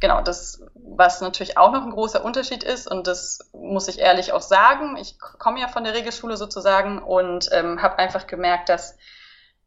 Genau, 0.00 0.22
das, 0.22 0.62
was 0.74 1.20
natürlich 1.20 1.58
auch 1.58 1.72
noch 1.72 1.82
ein 1.82 1.90
großer 1.90 2.24
Unterschied 2.24 2.62
ist, 2.62 2.90
und 2.90 3.06
das 3.06 3.50
muss 3.52 3.88
ich 3.88 3.98
ehrlich 3.98 4.32
auch 4.32 4.40
sagen, 4.40 4.96
ich 4.96 5.18
komme 5.18 5.60
ja 5.60 5.68
von 5.68 5.84
der 5.84 5.94
Regelschule 5.94 6.36
sozusagen 6.36 7.02
und 7.02 7.50
ähm, 7.52 7.82
habe 7.82 7.98
einfach 7.98 8.26
gemerkt, 8.26 8.68
dass 8.68 8.96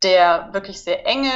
der 0.03 0.50
wirklich 0.53 0.84
sehr 0.84 1.05
enge, 1.05 1.31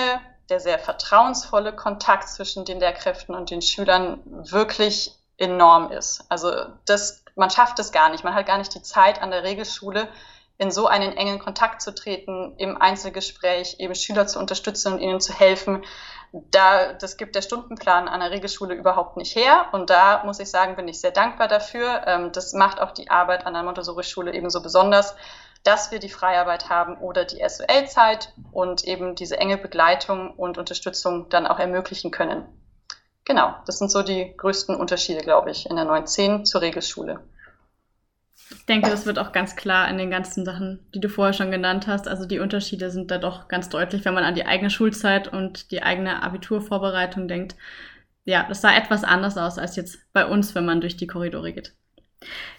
der 0.50 0.60
sehr 0.60 0.80
vertrauensvolle 0.80 1.76
Kontakt 1.76 2.30
zwischen 2.30 2.66
den 2.66 2.80
Lehrkräften 2.80 3.36
und 3.36 3.50
den 3.50 3.62
Schülern 3.62 4.22
wirklich 4.26 5.12
enorm 5.38 5.92
ist. 5.92 6.24
Also 6.30 6.52
das, 6.86 7.24
man 7.36 7.50
schafft 7.50 7.80
es 7.80 7.92
gar 7.92 8.10
nicht. 8.10 8.24
Man 8.24 8.34
hat 8.34 8.46
gar 8.46 8.58
nicht 8.58 8.74
die 8.74 8.82
Zeit 8.82 9.22
an 9.22 9.32
der 9.32 9.44
Regelschule, 9.44 10.08
in 10.58 10.72
so 10.72 10.88
einen 10.88 11.18
engen 11.18 11.40
Kontakt 11.40 11.82
zu 11.82 11.94
treten, 11.94 12.54
im 12.58 12.82
Einzelgespräch 12.82 13.76
eben 13.80 13.94
Schüler 13.94 14.26
zu 14.26 14.40
unterstützen 14.40 14.94
und 14.94 15.00
ihnen 15.00 15.20
zu 15.20 15.34
helfen. 15.34 15.84
Da, 16.32 16.94
das 16.94 17.18
gibt 17.18 17.36
der 17.36 17.42
Stundenplan 17.42 18.08
an 18.08 18.22
der 18.22 18.32
Regelschule 18.32 18.74
überhaupt 18.74 19.18
nicht 19.18 19.36
her. 19.36 19.66
Und 19.74 19.90
da 19.90 20.24
muss 20.26 20.40
ich 20.40 20.50
sagen, 20.50 20.76
bin 20.76 20.88
ich 20.88 21.02
sehr 21.02 21.12
dankbar 21.12 21.48
dafür. 21.50 22.04
Ähm, 22.08 22.32
das 22.32 22.54
macht 22.54 22.80
auch 22.80 22.92
die 22.92 23.10
Arbeit 23.10 23.46
an 23.46 23.54
der 23.54 23.64
Montessori-Schule 23.64 24.34
eben 24.34 24.50
so 24.50 24.62
besonders, 24.62 25.16
dass 25.66 25.92
wir 25.92 26.00
die 26.00 26.10
Freiarbeit 26.10 26.70
haben 26.70 26.98
oder 26.98 27.26
die 27.26 27.44
SOL-Zeit 27.46 28.34
und 28.52 28.86
eben 28.86 29.16
diese 29.16 29.38
enge 29.38 29.58
Begleitung 29.58 30.32
und 30.32 30.58
Unterstützung 30.58 31.28
dann 31.30 31.48
auch 31.48 31.60
ermöglichen 31.60 32.12
können. 32.12 32.46
Genau, 33.26 33.56
das 33.66 33.80
sind 33.80 33.92
so 33.92 34.04
die 34.04 34.34
größten 34.38 34.76
Unterschiede, 34.76 35.22
glaube 35.22 35.50
ich, 35.50 35.68
in 35.68 35.76
der 35.76 35.86
910 35.86 36.46
zur 36.46 36.62
Regelschule. 36.62 37.20
Ich 38.52 38.66
denke, 38.68 38.92
das 38.92 39.08
wird 39.08 39.18
auch 39.18 39.32
ganz 39.32 39.56
klar 39.56 39.90
in 39.90 39.98
den 39.98 40.12
ganzen 40.12 40.46
Sachen, 40.46 40.86
die 40.94 41.00
du 41.00 41.10
vorher 41.10 41.34
schon 41.34 41.50
genannt 41.50 41.88
hast. 41.88 42.08
Also 42.08 42.26
die 42.26 42.38
Unterschiede 42.38 42.92
sind 42.92 43.10
da 43.10 43.18
doch 43.18 43.48
ganz 43.48 43.70
deutlich, 43.70 44.06
wenn 44.06 44.14
man 44.14 44.24
an 44.24 44.36
die 44.36 44.46
eigene 44.46 44.70
Schulzeit 44.70 45.28
und 45.28 45.72
die 45.72 45.82
eigene 45.82 46.22
Abiturvorbereitung 46.22 47.28
denkt. 47.28 47.56
Ja, 48.24 48.46
das 48.48 48.62
sah 48.62 48.76
etwas 48.76 49.04
anders 49.04 49.38
aus 49.38 49.58
als 49.58 49.76
jetzt 49.76 49.98
bei 50.14 50.28
uns, 50.28 50.54
wenn 50.54 50.66
man 50.66 50.80
durch 50.80 50.96
die 50.96 51.08
Korridore 51.08 51.54
geht. 51.54 51.74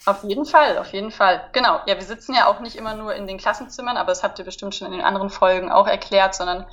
Auf 0.05 0.23
jeden 0.23 0.45
Fall, 0.45 0.79
auf 0.79 0.93
jeden 0.93 1.11
Fall. 1.11 1.49
Genau. 1.53 1.81
Ja, 1.87 1.97
wir 1.97 2.03
sitzen 2.03 2.35
ja 2.35 2.47
auch 2.47 2.61
nicht 2.61 2.77
immer 2.77 2.95
nur 2.95 3.15
in 3.15 3.27
den 3.27 3.39
Klassenzimmern, 3.39 3.97
aber 3.97 4.09
das 4.09 4.23
habt 4.23 4.39
ihr 4.39 4.45
bestimmt 4.45 4.75
schon 4.75 4.87
in 4.87 4.93
den 4.93 5.05
anderen 5.05 5.31
Folgen 5.31 5.71
auch 5.71 5.87
erklärt, 5.87 6.35
sondern 6.35 6.67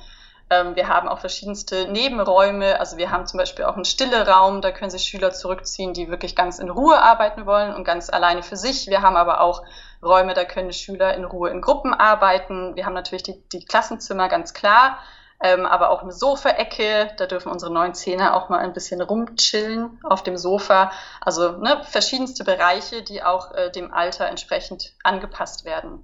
ähm, 0.50 0.76
wir 0.76 0.88
haben 0.88 1.08
auch 1.08 1.18
verschiedenste 1.18 1.90
Nebenräume. 1.90 2.78
Also 2.78 2.96
wir 2.96 3.10
haben 3.10 3.26
zum 3.26 3.38
Beispiel 3.38 3.64
auch 3.64 3.74
einen 3.74 3.84
stille 3.84 4.26
Raum, 4.28 4.60
da 4.60 4.70
können 4.70 4.90
sich 4.90 5.04
Schüler 5.04 5.32
zurückziehen, 5.32 5.94
die 5.94 6.10
wirklich 6.10 6.36
ganz 6.36 6.58
in 6.58 6.70
Ruhe 6.70 7.00
arbeiten 7.00 7.46
wollen 7.46 7.74
und 7.74 7.84
ganz 7.84 8.10
alleine 8.10 8.42
für 8.42 8.56
sich. 8.56 8.86
Wir 8.86 9.02
haben 9.02 9.16
aber 9.16 9.40
auch 9.40 9.62
Räume, 10.02 10.34
da 10.34 10.44
können 10.44 10.72
Schüler 10.72 11.14
in 11.14 11.24
Ruhe 11.24 11.50
in 11.50 11.60
Gruppen 11.60 11.94
arbeiten. 11.94 12.76
Wir 12.76 12.84
haben 12.86 12.94
natürlich 12.94 13.22
die, 13.22 13.42
die 13.52 13.64
Klassenzimmer 13.64 14.28
ganz 14.28 14.52
klar 14.52 14.98
ähm, 15.42 15.66
aber 15.66 15.90
auch 15.90 16.02
eine 16.02 16.12
Sofaecke. 16.12 17.10
Da 17.16 17.26
dürfen 17.26 17.50
unsere 17.50 17.72
neuen 17.72 17.94
Zehner 17.94 18.34
auch 18.34 18.48
mal 18.48 18.58
ein 18.58 18.72
bisschen 18.72 19.00
rumchillen 19.00 19.98
auf 20.02 20.22
dem 20.22 20.36
Sofa. 20.36 20.92
Also 21.20 21.58
ne, 21.58 21.82
verschiedenste 21.84 22.44
Bereiche, 22.44 23.02
die 23.02 23.22
auch 23.22 23.52
äh, 23.54 23.70
dem 23.70 23.92
Alter 23.92 24.28
entsprechend 24.28 24.94
angepasst 25.02 25.64
werden. 25.64 26.02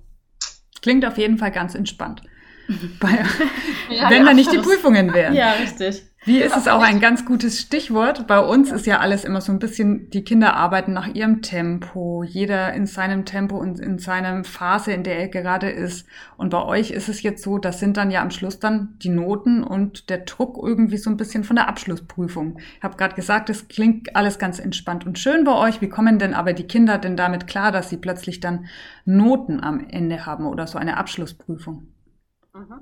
Klingt 0.83 1.05
auf 1.05 1.19
jeden 1.19 1.39
Fall 1.39 1.51
ganz 1.51 1.75
entspannt. 1.75 2.23
Bei, 3.01 3.25
ja, 3.89 4.11
wenn 4.11 4.23
ja, 4.23 4.29
da 4.29 4.35
nicht 4.35 4.53
die 4.53 4.59
Prüfungen 4.59 5.13
wären. 5.13 5.35
Ja, 5.35 5.53
richtig. 5.53 6.03
Wie 6.25 6.43
ist 6.43 6.55
es 6.55 6.69
auch 6.69 6.83
ein 6.83 7.01
ganz 7.01 7.25
gutes 7.25 7.59
Stichwort? 7.59 8.27
Bei 8.27 8.41
uns 8.41 8.71
ist 8.71 8.85
ja 8.85 8.99
alles 8.99 9.25
immer 9.25 9.41
so 9.41 9.53
ein 9.53 9.59
bisschen, 9.59 10.11
die 10.11 10.23
Kinder 10.23 10.55
arbeiten 10.55 10.93
nach 10.93 11.07
ihrem 11.07 11.41
Tempo, 11.41 12.23
jeder 12.25 12.75
in 12.75 12.87
seinem 12.87 13.25
Tempo 13.25 13.57
und 13.57 13.81
in 13.81 13.99
seiner 13.99 14.45
Phase, 14.45 14.93
in 14.93 15.03
der 15.03 15.19
er 15.19 15.29
gerade 15.29 15.71
ist. 15.71 16.07
Und 16.37 16.51
bei 16.51 16.63
euch 16.63 16.91
ist 16.91 17.09
es 17.09 17.23
jetzt 17.23 17.43
so, 17.43 17.57
das 17.57 17.81
sind 17.81 17.97
dann 17.97 18.11
ja 18.11 18.21
am 18.21 18.31
Schluss 18.31 18.59
dann 18.59 18.99
die 18.99 19.09
Noten 19.09 19.65
und 19.65 20.11
der 20.11 20.19
Druck 20.19 20.59
irgendwie 20.63 20.99
so 20.99 21.09
ein 21.09 21.17
bisschen 21.17 21.43
von 21.43 21.57
der 21.57 21.69
Abschlussprüfung. 21.69 22.59
Ich 22.77 22.83
habe 22.83 22.99
gerade 22.99 23.15
gesagt, 23.15 23.49
es 23.49 23.69
klingt 23.69 24.15
alles 24.15 24.39
ganz 24.39 24.59
entspannt 24.59 25.07
und 25.07 25.19
schön 25.19 25.45
bei 25.45 25.55
euch. 25.55 25.81
Wie 25.81 25.89
kommen 25.89 26.19
denn 26.19 26.35
aber 26.35 26.53
die 26.53 26.67
Kinder 26.67 26.99
denn 26.99 27.17
damit 27.17 27.47
klar, 27.47 27.73
dass 27.73 27.89
sie 27.89 27.97
plötzlich 27.97 28.41
dann 28.41 28.67
Noten 29.07 29.59
am 29.63 29.89
Ende 29.89 30.27
haben 30.27 30.45
oder 30.45 30.67
so 30.67 30.77
eine 30.77 30.99
Abschlussprüfung? 30.99 31.89
Mhm. 32.55 32.81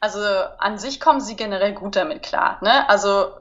Also 0.00 0.20
an 0.58 0.78
sich 0.78 1.00
kommen 1.00 1.20
sie 1.20 1.36
generell 1.36 1.72
gut 1.72 1.96
damit 1.96 2.22
klar. 2.22 2.58
Ne? 2.60 2.88
Also 2.88 3.32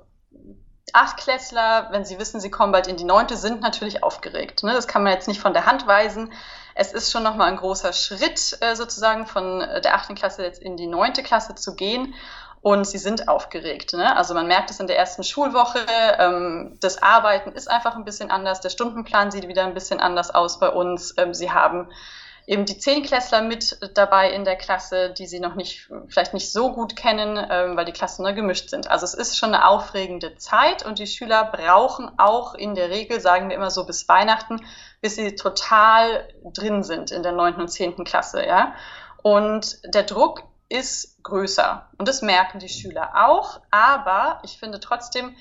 Achtklässler, 0.93 1.89
wenn 1.91 2.05
sie 2.05 2.19
wissen, 2.19 2.39
sie 2.39 2.51
kommen 2.51 2.71
bald 2.71 2.87
in 2.87 2.95
die 2.95 3.03
Neunte, 3.03 3.35
sind 3.35 3.61
natürlich 3.61 4.03
aufgeregt. 4.03 4.63
Ne? 4.63 4.73
Das 4.73 4.87
kann 4.87 5.03
man 5.03 5.13
jetzt 5.13 5.27
nicht 5.27 5.41
von 5.41 5.53
der 5.53 5.65
Hand 5.65 5.87
weisen. 5.87 6.31
Es 6.73 6.93
ist 6.93 7.11
schon 7.11 7.23
nochmal 7.23 7.49
ein 7.49 7.57
großer 7.57 7.93
Schritt 7.93 8.57
äh, 8.61 8.75
sozusagen 8.75 9.27
von 9.27 9.59
der 9.59 9.95
achten 9.95 10.15
Klasse 10.15 10.43
jetzt 10.43 10.61
in 10.61 10.77
die 10.77 10.87
neunte 10.87 11.23
Klasse 11.23 11.55
zu 11.55 11.75
gehen. 11.75 12.13
Und 12.61 12.87
sie 12.87 12.97
sind 12.97 13.27
aufgeregt. 13.27 13.93
Ne? 13.93 14.17
Also 14.17 14.33
man 14.33 14.47
merkt 14.47 14.71
es 14.71 14.79
in 14.79 14.87
der 14.87 14.97
ersten 14.97 15.23
Schulwoche. 15.23 15.85
Ähm, 16.17 16.77
das 16.81 17.01
Arbeiten 17.01 17.51
ist 17.51 17.69
einfach 17.69 17.95
ein 17.95 18.05
bisschen 18.05 18.31
anders. 18.31 18.59
Der 18.59 18.69
Stundenplan 18.69 19.29
sieht 19.29 19.47
wieder 19.47 19.63
ein 19.65 19.75
bisschen 19.75 19.99
anders 19.99 20.31
aus 20.33 20.59
bei 20.59 20.69
uns. 20.69 21.13
Ähm, 21.17 21.35
sie 21.35 21.51
haben 21.51 21.89
eben 22.47 22.65
die 22.65 22.77
Zehnklässler 22.77 23.41
mit 23.41 23.77
dabei 23.95 24.31
in 24.31 24.45
der 24.45 24.55
Klasse, 24.55 25.11
die 25.11 25.25
sie 25.25 25.39
noch 25.39 25.55
nicht, 25.55 25.89
vielleicht 26.07 26.33
nicht 26.33 26.51
so 26.51 26.71
gut 26.71 26.95
kennen, 26.95 27.37
ähm, 27.49 27.75
weil 27.75 27.85
die 27.85 27.91
Klassen 27.91 28.23
neu 28.23 28.33
gemischt 28.33 28.69
sind. 28.69 28.89
Also 28.89 29.05
es 29.05 29.13
ist 29.13 29.37
schon 29.37 29.53
eine 29.53 29.67
aufregende 29.67 30.35
Zeit 30.37 30.85
und 30.85 30.99
die 30.99 31.07
Schüler 31.07 31.45
brauchen 31.45 32.11
auch 32.17 32.53
in 32.53 32.75
der 32.75 32.89
Regel, 32.89 33.19
sagen 33.19 33.49
wir 33.49 33.55
immer 33.55 33.71
so 33.71 33.85
bis 33.85 34.07
Weihnachten, 34.07 34.63
bis 35.01 35.15
sie 35.15 35.35
total 35.35 36.27
drin 36.53 36.83
sind 36.83 37.11
in 37.11 37.23
der 37.23 37.31
neunten 37.31 37.61
und 37.61 37.69
zehnten 37.69 38.03
Klasse, 38.03 38.45
ja. 38.45 38.75
Und 39.23 39.79
der 39.85 40.03
Druck 40.03 40.43
ist 40.69 41.23
größer 41.23 41.89
und 41.97 42.07
das 42.07 42.21
merken 42.21 42.59
die 42.59 42.69
Schüler 42.69 43.11
auch, 43.27 43.61
aber 43.71 44.39
ich 44.43 44.57
finde 44.59 44.79
trotzdem 44.79 45.35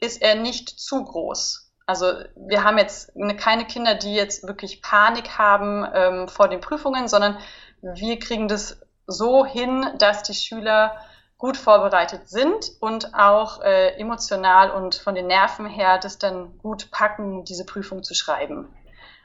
ist 0.00 0.22
er 0.22 0.34
nicht 0.34 0.68
zu 0.68 1.04
groß. 1.04 1.69
Also 1.90 2.12
wir 2.36 2.62
haben 2.62 2.78
jetzt 2.78 3.10
keine 3.38 3.66
Kinder, 3.66 3.96
die 3.96 4.14
jetzt 4.14 4.46
wirklich 4.46 4.80
Panik 4.80 5.38
haben 5.38 5.84
ähm, 5.92 6.28
vor 6.28 6.46
den 6.46 6.60
Prüfungen, 6.60 7.08
sondern 7.08 7.36
wir 7.82 8.16
kriegen 8.20 8.46
das 8.46 8.80
so 9.08 9.44
hin, 9.44 9.84
dass 9.98 10.22
die 10.22 10.34
Schüler 10.34 10.96
gut 11.36 11.56
vorbereitet 11.56 12.28
sind 12.28 12.70
und 12.78 13.12
auch 13.12 13.60
äh, 13.62 13.98
emotional 13.98 14.70
und 14.70 14.94
von 14.94 15.16
den 15.16 15.26
Nerven 15.26 15.66
her 15.66 15.98
das 15.98 16.18
dann 16.18 16.56
gut 16.58 16.92
packen, 16.92 17.44
diese 17.44 17.66
Prüfung 17.66 18.04
zu 18.04 18.14
schreiben. 18.14 18.72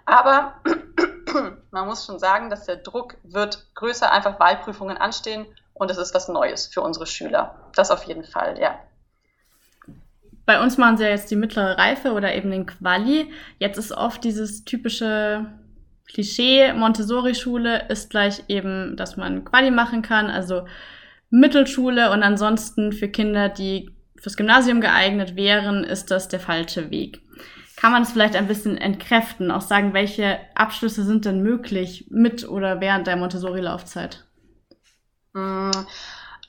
Aber 0.07 0.55
man 1.69 1.85
muss 1.85 2.07
schon 2.07 2.17
sagen, 2.17 2.49
dass 2.49 2.65
der 2.65 2.77
Druck 2.77 3.17
wird 3.21 3.67
größer, 3.75 4.11
einfach 4.11 4.39
weil 4.39 4.57
Prüfungen 4.57 4.97
anstehen 4.97 5.45
und 5.75 5.91
es 5.91 5.97
ist 5.97 6.15
was 6.15 6.29
Neues 6.29 6.65
für 6.65 6.81
unsere 6.81 7.05
Schüler. 7.05 7.69
Das 7.75 7.91
auf 7.91 8.05
jeden 8.05 8.23
Fall, 8.23 8.57
ja. 8.59 8.79
Bei 10.45 10.61
uns 10.61 10.77
machen 10.77 10.97
sie 10.97 11.03
ja 11.03 11.09
jetzt 11.09 11.31
die 11.31 11.35
mittlere 11.35 11.77
Reife 11.77 12.13
oder 12.13 12.35
eben 12.35 12.51
den 12.51 12.65
Quali. 12.65 13.31
Jetzt 13.57 13.77
ist 13.77 13.91
oft 13.91 14.23
dieses 14.23 14.63
typische 14.63 15.45
Klischee, 16.07 16.71
Montessori-Schule 16.73 17.87
ist 17.89 18.11
gleich 18.11 18.43
eben, 18.47 18.95
dass 18.95 19.17
man 19.17 19.43
Quali 19.43 19.71
machen 19.71 20.01
kann, 20.01 20.27
also 20.27 20.67
Mittelschule 21.29 22.11
und 22.11 22.23
ansonsten 22.23 22.93
für 22.93 23.09
Kinder, 23.09 23.49
die 23.49 23.95
fürs 24.15 24.37
Gymnasium 24.37 24.81
geeignet 24.81 25.35
wären, 25.35 25.83
ist 25.83 26.11
das 26.11 26.27
der 26.27 26.39
falsche 26.39 26.91
Weg. 26.91 27.21
Kann 27.75 27.91
man 27.91 28.03
es 28.03 28.11
vielleicht 28.11 28.35
ein 28.35 28.47
bisschen 28.47 28.77
entkräften, 28.77 29.51
auch 29.51 29.61
sagen, 29.61 29.93
welche 29.93 30.39
Abschlüsse 30.55 31.03
sind 31.03 31.25
denn 31.25 31.41
möglich 31.41 32.07
mit 32.09 32.47
oder 32.47 32.79
während 32.79 33.07
der 33.07 33.17
Montessori-Laufzeit? 33.17 34.23
Mm, 35.33 35.71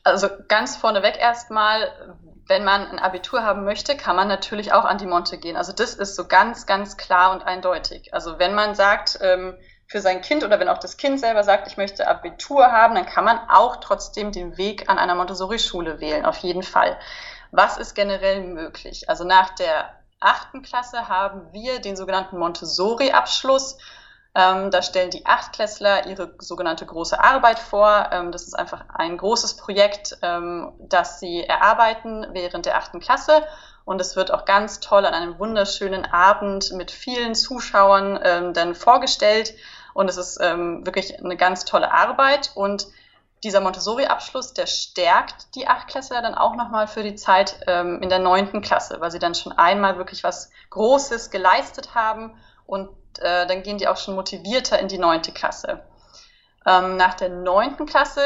also 0.05 0.29
ganz 0.47 0.77
vorneweg 0.77 1.19
erstmal, 1.19 2.17
wenn 2.47 2.65
man 2.65 2.87
ein 2.89 2.99
Abitur 2.99 3.43
haben 3.43 3.65
möchte, 3.65 3.97
kann 3.97 4.17
man 4.17 4.29
natürlich 4.29 4.73
auch 4.73 4.85
an 4.85 4.99
die 4.99 5.07
Monte 5.07 5.39
gehen. 5.39 5.57
Also 5.57 5.73
das 5.73 5.95
ist 5.95 6.15
so 6.15 6.27
ganz, 6.27 6.67
ganz 6.67 6.97
klar 6.97 7.33
und 7.33 7.45
eindeutig. 7.45 8.15
Also 8.15 8.39
wenn 8.39 8.55
man 8.55 8.75
sagt, 8.75 9.19
ähm, 9.21 9.57
für 9.89 10.01
sein 10.01 10.21
Kind 10.21 10.45
oder 10.45 10.59
wenn 10.59 10.69
auch 10.69 10.79
das 10.79 10.97
Kind 10.97 11.21
selber 11.21 11.45
sagt, 11.45 11.69
ich 11.69 11.77
möchte 11.77 12.09
Abitur 12.09 12.73
haben, 12.73 12.95
dann 12.95 13.07
kann 13.07 13.25
man 13.25 13.39
auch 13.49 13.77
trotzdem 13.77 14.33
den 14.33 14.57
Weg 14.57 14.89
an 14.89 14.99
einer 14.99 15.15
Montessori-Schule 15.15 16.01
wählen, 16.01 16.25
auf 16.25 16.39
jeden 16.39 16.63
Fall. 16.63 16.99
Was 17.53 17.79
ist 17.79 17.95
generell 17.95 18.43
möglich? 18.43 19.09
Also 19.09 19.25
nach 19.25 19.55
der 19.55 19.91
achten 20.19 20.63
Klasse 20.63 21.09
haben 21.09 21.53
wir 21.53 21.81
den 21.81 21.97
sogenannten 21.97 22.39
Montessori-Abschluss. 22.39 23.79
Ähm, 24.39 24.71
da 24.71 24.83
stellen 24.83 25.09
die 25.09 25.25
Achtklässler 25.25 26.07
ihre 26.09 26.35
sogenannte 26.39 26.85
große 26.85 27.19
Arbeit 27.19 27.59
vor. 27.59 28.11
Ähm, 28.13 28.33
das 28.33 28.43
ist 28.43 28.53
einfach 28.53 28.85
ein 28.95 29.17
großes 29.17 29.57
Projekt, 29.57 30.19
ähm, 30.21 30.73
das 30.79 31.21
sie 31.21 31.43
erarbeiten 31.43 32.27
während 32.33 32.67
der 32.67 32.77
achten 32.77 33.01
Klasse. 33.01 33.47
Und 33.87 33.99
es 33.99 34.15
wird 34.15 34.31
auch 34.31 34.45
ganz 34.45 34.81
toll 34.81 35.07
an 35.07 35.15
einem 35.15 35.39
wunderschönen 35.39 36.05
Abend 36.05 36.71
mit 36.73 36.91
vielen 36.91 37.35
Zuschauern 37.35 38.21
ähm, 38.23 38.53
dann 38.53 38.75
vorgestellt. 38.75 39.55
Und 39.95 40.11
es 40.11 40.19
ist 40.19 40.39
ähm, 40.43 40.85
wirklich 40.85 41.19
eine 41.19 41.39
ganz 41.39 41.65
tolle 41.65 41.91
Arbeit. 41.91 42.51
Und 42.55 42.89
dieser 43.43 43.63
Montessori-Abschluss, 43.63 44.53
der 44.53 44.67
stärkt 44.67 45.55
die 45.55 45.67
Achtklässler 45.67 46.21
dann 46.21 46.35
auch 46.35 46.57
nochmal 46.57 46.89
für 46.89 47.03
die 47.03 47.15
Zeit 47.15 47.61
ähm, 47.67 48.03
in 48.03 48.11
der 48.11 48.19
neunten 48.19 48.61
Klasse, 48.61 49.01
weil 49.01 49.11
sie 49.11 49.19
dann 49.19 49.35
schon 49.35 49.53
einmal 49.53 49.97
wirklich 49.97 50.25
was 50.25 50.51
Großes 50.69 51.31
geleistet 51.31 51.95
haben 51.95 52.37
und 52.67 52.91
äh, 53.21 53.47
dann 53.47 53.63
gehen 53.63 53.79
die 53.79 53.89
auch 53.89 53.97
schon 53.97 54.15
motivierter 54.15 54.79
in 54.79 54.89
die 54.89 54.99
neunte 54.99 55.33
Klasse. 55.33 55.83
Ähm, 56.67 56.97
nach 56.97 57.15
der 57.15 57.29
neunten 57.29 57.87
Klasse 57.87 58.23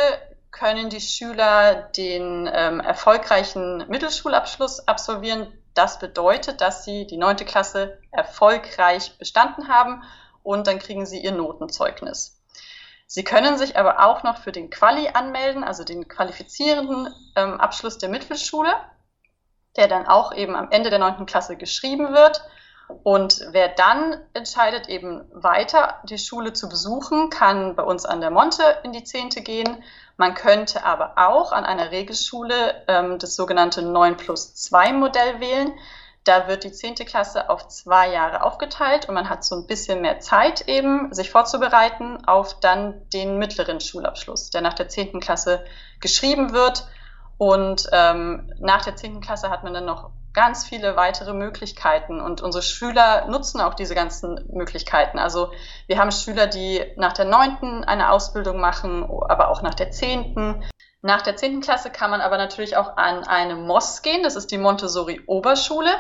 können 0.51 0.91
die 0.91 1.01
Schüler 1.01 1.75
den 1.97 2.51
ähm, 2.53 2.81
erfolgreichen 2.81 3.85
Mittelschulabschluss 3.89 4.89
absolvieren. 4.89 5.53
Das 5.75 5.99
bedeutet, 5.99 6.61
dass 6.61 6.85
sie 6.85 7.07
die 7.07 7.17
neunte 7.17 7.45
Klasse 7.45 7.99
erfolgreich 8.11 9.17
bestanden 9.19 9.69
haben 9.69 10.03
und 10.43 10.67
dann 10.67 10.79
kriegen 10.79 11.07
sie 11.07 11.21
ihr 11.21 11.33
Notenzeugnis. 11.33 12.41
Sie 13.07 13.25
können 13.25 13.59
sich 13.59 13.77
aber 13.77 14.05
auch 14.07 14.23
noch 14.23 14.39
für 14.39 14.53
den 14.53 14.71
Quali 14.71 15.09
anmelden, 15.09 15.65
also 15.65 15.85
den 15.85 16.09
qualifizierenden 16.09 17.13
ähm, 17.37 17.61
Abschluss 17.61 17.99
der 17.99 18.09
Mittelschule, 18.09 18.73
der 19.77 19.89
dann 19.89 20.07
auch 20.07 20.33
eben 20.33 20.55
am 20.55 20.71
Ende 20.71 20.91
der 20.91 21.01
neunten 21.01 21.27
Klasse 21.27 21.57
geschrieben 21.57 22.13
wird. 22.13 22.43
Und 23.03 23.47
wer 23.51 23.69
dann 23.69 24.21
entscheidet, 24.35 24.89
eben 24.89 25.25
weiter 25.33 26.01
die 26.05 26.19
Schule 26.19 26.53
zu 26.53 26.69
besuchen, 26.69 27.31
kann 27.31 27.75
bei 27.77 27.83
uns 27.83 28.05
an 28.05 28.21
der 28.21 28.31
Monte 28.31 28.63
in 28.83 28.93
die 28.93 29.05
Zehnte 29.05 29.43
gehen. 29.43 29.83
Man 30.17 30.35
könnte 30.35 30.85
aber 30.85 31.15
auch 31.17 31.53
an 31.53 31.65
einer 31.65 31.91
Regelschule 31.91 32.85
ähm, 32.89 33.19
das 33.19 33.37
sogenannte 33.37 33.83
9 33.83 34.17
plus 34.17 34.55
2 34.55 34.93
Modell 34.93 35.41
wählen. 35.41 35.73
Da 36.25 36.49
wird 36.49 36.65
die 36.65 36.73
zehnte 36.73 37.07
Klasse 37.07 37.49
auf 37.49 37.67
zwei 37.69 38.13
Jahre 38.13 38.43
aufgeteilt 38.43 39.09
und 39.09 39.15
man 39.15 39.31
hat 39.31 39.43
so 39.43 39.57
ein 39.57 39.67
bisschen 39.67 40.03
mehr 40.03 40.21
Zeit 40.21 40.69
eben, 40.69 41.15
sich 41.15 41.31
vorzubereiten 41.31 42.27
auf 42.27 42.61
dann 42.61 43.09
den 43.11 43.39
mittleren 43.39 43.81
Schulabschluss, 43.81 44.51
der 44.51 44.61
nach 44.61 44.75
der 44.75 44.89
zehnten 44.89 45.21
Klasse 45.21 45.65
geschrieben 46.01 46.53
wird. 46.53 46.87
Und 47.39 47.89
ähm, 47.93 48.53
nach 48.59 48.85
der 48.85 48.97
zehnten 48.97 49.23
Klasse 49.23 49.49
hat 49.49 49.65
man 49.65 49.73
dann 49.73 49.87
noch 49.87 50.11
ganz 50.33 50.67
viele 50.67 50.97
weitere 50.97 51.33
Möglichkeiten 51.33 52.21
und 52.21 52.41
unsere 52.41 52.63
Schüler 52.63 53.27
nutzen 53.27 53.61
auch 53.61 53.75
diese 53.75 53.95
ganzen 53.95 54.45
Möglichkeiten. 54.53 55.19
Also 55.19 55.51
wir 55.87 55.99
haben 55.99 56.13
Schüler, 56.13 56.47
die 56.47 56.85
nach 56.97 57.13
der 57.13 57.25
neunten 57.25 57.85
eine 57.85 58.11
Ausbildung 58.11 58.61
machen, 58.61 59.03
aber 59.03 59.49
auch 59.49 59.63
nach 59.63 59.75
der 59.75 59.91
zehnten. 59.91 60.63
Nach 61.03 61.23
der 61.23 61.37
zehnten 61.37 61.61
Klasse 61.61 61.91
kann 61.91 62.11
man 62.11 62.21
aber 62.21 62.37
natürlich 62.37 62.77
auch 62.77 62.97
an 62.97 63.25
eine 63.25 63.57
MOS 63.57 64.03
gehen, 64.03 64.23
das 64.23 64.37
ist 64.37 64.51
die 64.51 64.59
Montessori 64.59 65.21
Oberschule. 65.27 65.91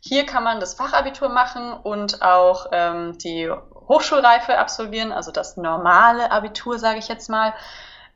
Hier 0.00 0.26
kann 0.26 0.44
man 0.44 0.60
das 0.60 0.74
Fachabitur 0.74 1.28
machen 1.28 1.72
und 1.72 2.22
auch 2.22 2.66
ähm, 2.72 3.16
die 3.18 3.50
Hochschulreife 3.88 4.58
absolvieren, 4.58 5.12
also 5.12 5.30
das 5.30 5.56
normale 5.56 6.30
Abitur, 6.30 6.78
sage 6.78 6.98
ich 6.98 7.08
jetzt 7.08 7.28
mal. 7.28 7.54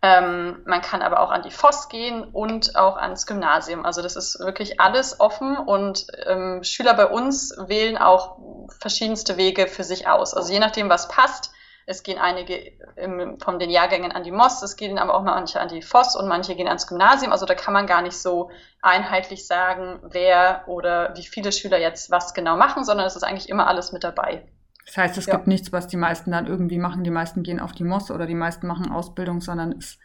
Ähm, 0.00 0.62
man 0.64 0.80
kann 0.80 1.02
aber 1.02 1.20
auch 1.20 1.30
an 1.30 1.42
die 1.42 1.50
FOS 1.50 1.88
gehen 1.88 2.22
und 2.22 2.76
auch 2.76 2.96
ans 2.96 3.26
Gymnasium. 3.26 3.84
Also 3.84 4.00
das 4.00 4.14
ist 4.14 4.38
wirklich 4.38 4.80
alles 4.80 5.18
offen 5.18 5.56
und 5.56 6.06
ähm, 6.26 6.62
Schüler 6.62 6.94
bei 6.94 7.06
uns 7.06 7.56
wählen 7.66 7.98
auch 7.98 8.38
verschiedenste 8.78 9.36
Wege 9.36 9.66
für 9.66 9.82
sich 9.82 10.06
aus. 10.06 10.34
Also 10.34 10.52
je 10.52 10.60
nachdem, 10.60 10.88
was 10.88 11.08
passt. 11.08 11.52
Es 11.90 12.02
gehen 12.02 12.18
einige 12.18 12.54
im, 12.96 13.40
von 13.40 13.58
den 13.58 13.70
Jahrgängen 13.70 14.12
an 14.12 14.22
die 14.22 14.30
MOS, 14.30 14.62
es 14.62 14.76
gehen 14.76 14.98
aber 14.98 15.14
auch 15.14 15.22
manche 15.22 15.58
an 15.58 15.68
die 15.68 15.80
FOS 15.80 16.16
und 16.16 16.28
manche 16.28 16.54
gehen 16.54 16.68
ans 16.68 16.86
Gymnasium. 16.86 17.32
Also 17.32 17.46
da 17.46 17.54
kann 17.54 17.72
man 17.72 17.86
gar 17.86 18.02
nicht 18.02 18.18
so 18.18 18.50
einheitlich 18.82 19.46
sagen, 19.46 19.98
wer 20.02 20.64
oder 20.66 21.16
wie 21.16 21.24
viele 21.24 21.50
Schüler 21.50 21.78
jetzt 21.78 22.10
was 22.10 22.34
genau 22.34 22.56
machen, 22.56 22.84
sondern 22.84 23.06
es 23.06 23.16
ist 23.16 23.22
eigentlich 23.22 23.48
immer 23.48 23.66
alles 23.66 23.90
mit 23.92 24.04
dabei. 24.04 24.46
Das 24.88 24.96
heißt, 24.96 25.18
es 25.18 25.26
ja. 25.26 25.34
gibt 25.34 25.46
nichts, 25.46 25.70
was 25.70 25.86
die 25.86 25.98
meisten 25.98 26.30
dann 26.30 26.46
irgendwie 26.46 26.78
machen. 26.78 27.04
Die 27.04 27.10
meisten 27.10 27.42
gehen 27.42 27.60
auf 27.60 27.72
die 27.72 27.84
MOS 27.84 28.10
oder 28.10 28.26
die 28.26 28.34
meisten 28.34 28.66
machen 28.66 28.90
Ausbildung, 28.90 29.42
sondern 29.42 29.72
es 29.72 29.90
ist 29.90 29.98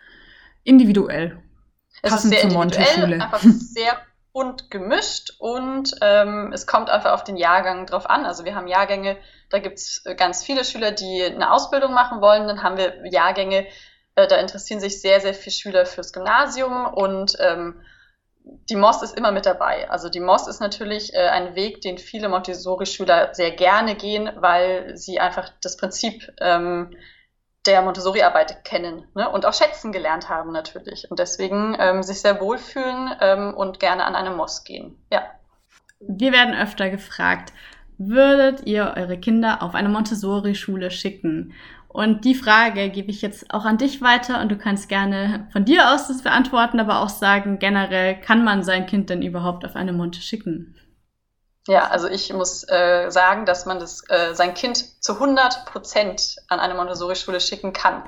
individuell. 0.66 1.42
Es 2.02 2.12
passend 2.12 2.34
ist 2.34 2.42
sehr 2.42 2.52
individuell, 2.52 3.14
einfach 3.22 3.42
sehr 3.42 3.98
bunt 4.34 4.70
gemischt 4.70 5.36
und 5.40 5.94
ähm, 6.02 6.52
es 6.54 6.68
kommt 6.68 6.90
einfach 6.90 7.14
auf 7.14 7.24
den 7.24 7.38
Jahrgang 7.38 7.86
drauf 7.86 8.10
an. 8.10 8.26
Also 8.26 8.44
wir 8.44 8.56
haben 8.56 8.68
Jahrgänge, 8.68 9.16
da 9.50 9.60
gibt 9.60 9.78
es 9.78 10.04
ganz 10.18 10.44
viele 10.44 10.66
Schüler, 10.66 10.92
die 10.92 11.24
eine 11.24 11.52
Ausbildung 11.52 11.94
machen 11.94 12.20
wollen. 12.20 12.48
Dann 12.48 12.62
haben 12.62 12.78
wir 12.78 13.10
Jahrgänge, 13.10 13.68
äh, 14.16 14.28
da 14.28 14.36
interessieren 14.38 14.82
sich 14.82 15.00
sehr, 15.00 15.22
sehr 15.22 15.34
viele 15.34 15.54
Schüler 15.54 15.86
fürs 15.86 16.12
Gymnasium 16.12 16.88
und 16.88 17.38
ähm, 17.40 17.80
die 18.44 18.76
MOS 18.76 19.02
ist 19.02 19.18
immer 19.18 19.32
mit 19.32 19.46
dabei. 19.46 19.90
Also 19.90 20.10
die 20.10 20.20
MOS 20.20 20.48
ist 20.48 20.60
natürlich 20.60 21.14
äh, 21.14 21.28
ein 21.28 21.56
Weg, 21.56 21.82
den 21.82 21.98
viele 21.98 22.30
Montessori-Schüler 22.30 23.34
sehr 23.34 23.52
gerne 23.52 23.96
gehen, 23.96 24.30
weil 24.36 24.98
sie 24.98 25.20
einfach 25.20 25.50
das 25.62 25.78
Prinzip 25.78 26.32
ähm, 26.40 26.96
der 27.66 27.82
Montessori-Arbeit 27.82 28.66
kennen 28.66 29.08
ne? 29.16 29.30
und 29.30 29.46
auch 29.46 29.54
schätzen 29.54 29.92
gelernt 29.92 30.28
haben 30.30 30.52
natürlich. 30.52 31.10
Und 31.10 31.20
deswegen 31.20 31.76
ähm, 31.80 32.04
sich 32.04 32.22
sehr 32.22 32.42
wohlfühlen 32.42 33.16
ähm, 33.22 33.54
und 33.54 33.80
gerne 33.80 34.06
an 34.06 34.16
eine 34.16 34.32
MOS 34.32 34.64
gehen. 34.64 34.98
Ja. 35.12 35.24
Wir 36.00 36.34
werden 36.34 36.54
öfter 36.54 36.90
gefragt, 36.90 37.54
würdet 37.98 38.66
ihr 38.66 38.94
eure 38.98 39.18
Kinder 39.18 39.62
auf 39.62 39.76
eine 39.76 39.88
Montessori-Schule 39.88 40.92
schicken? 40.92 41.54
Und 41.94 42.26
die 42.26 42.34
Frage 42.34 42.90
gebe 42.90 43.12
ich 43.12 43.22
jetzt 43.22 43.54
auch 43.54 43.66
an 43.66 43.78
dich 43.78 44.02
weiter 44.02 44.42
und 44.42 44.50
du 44.50 44.58
kannst 44.58 44.90
gerne 44.90 45.48
von 45.54 45.64
dir 45.64 45.94
aus 45.94 46.08
das 46.08 46.24
beantworten, 46.24 46.80
aber 46.80 47.02
auch 47.02 47.10
sagen, 47.10 47.60
generell, 47.60 48.20
kann 48.20 48.44
man 48.44 48.64
sein 48.64 48.88
Kind 48.88 49.12
denn 49.12 49.22
überhaupt 49.22 49.64
auf 49.64 49.76
eine 49.76 49.94
Monte 49.94 50.20
schicken? 50.20 50.76
Ja, 51.68 51.88
also 51.88 52.08
ich 52.08 52.34
muss 52.34 52.68
äh, 52.68 53.12
sagen, 53.12 53.46
dass 53.46 53.68
man 53.68 53.80
das, 53.80 54.02
äh, 54.10 54.34
sein 54.34 54.56
Kind 54.56 55.04
zu 55.04 55.14
100 55.14 55.68
Prozent 55.68 56.38
an 56.50 56.60
eine 56.60 56.74
Montessori-Schule 56.74 57.40
schicken 57.40 57.74
kann. 57.74 58.04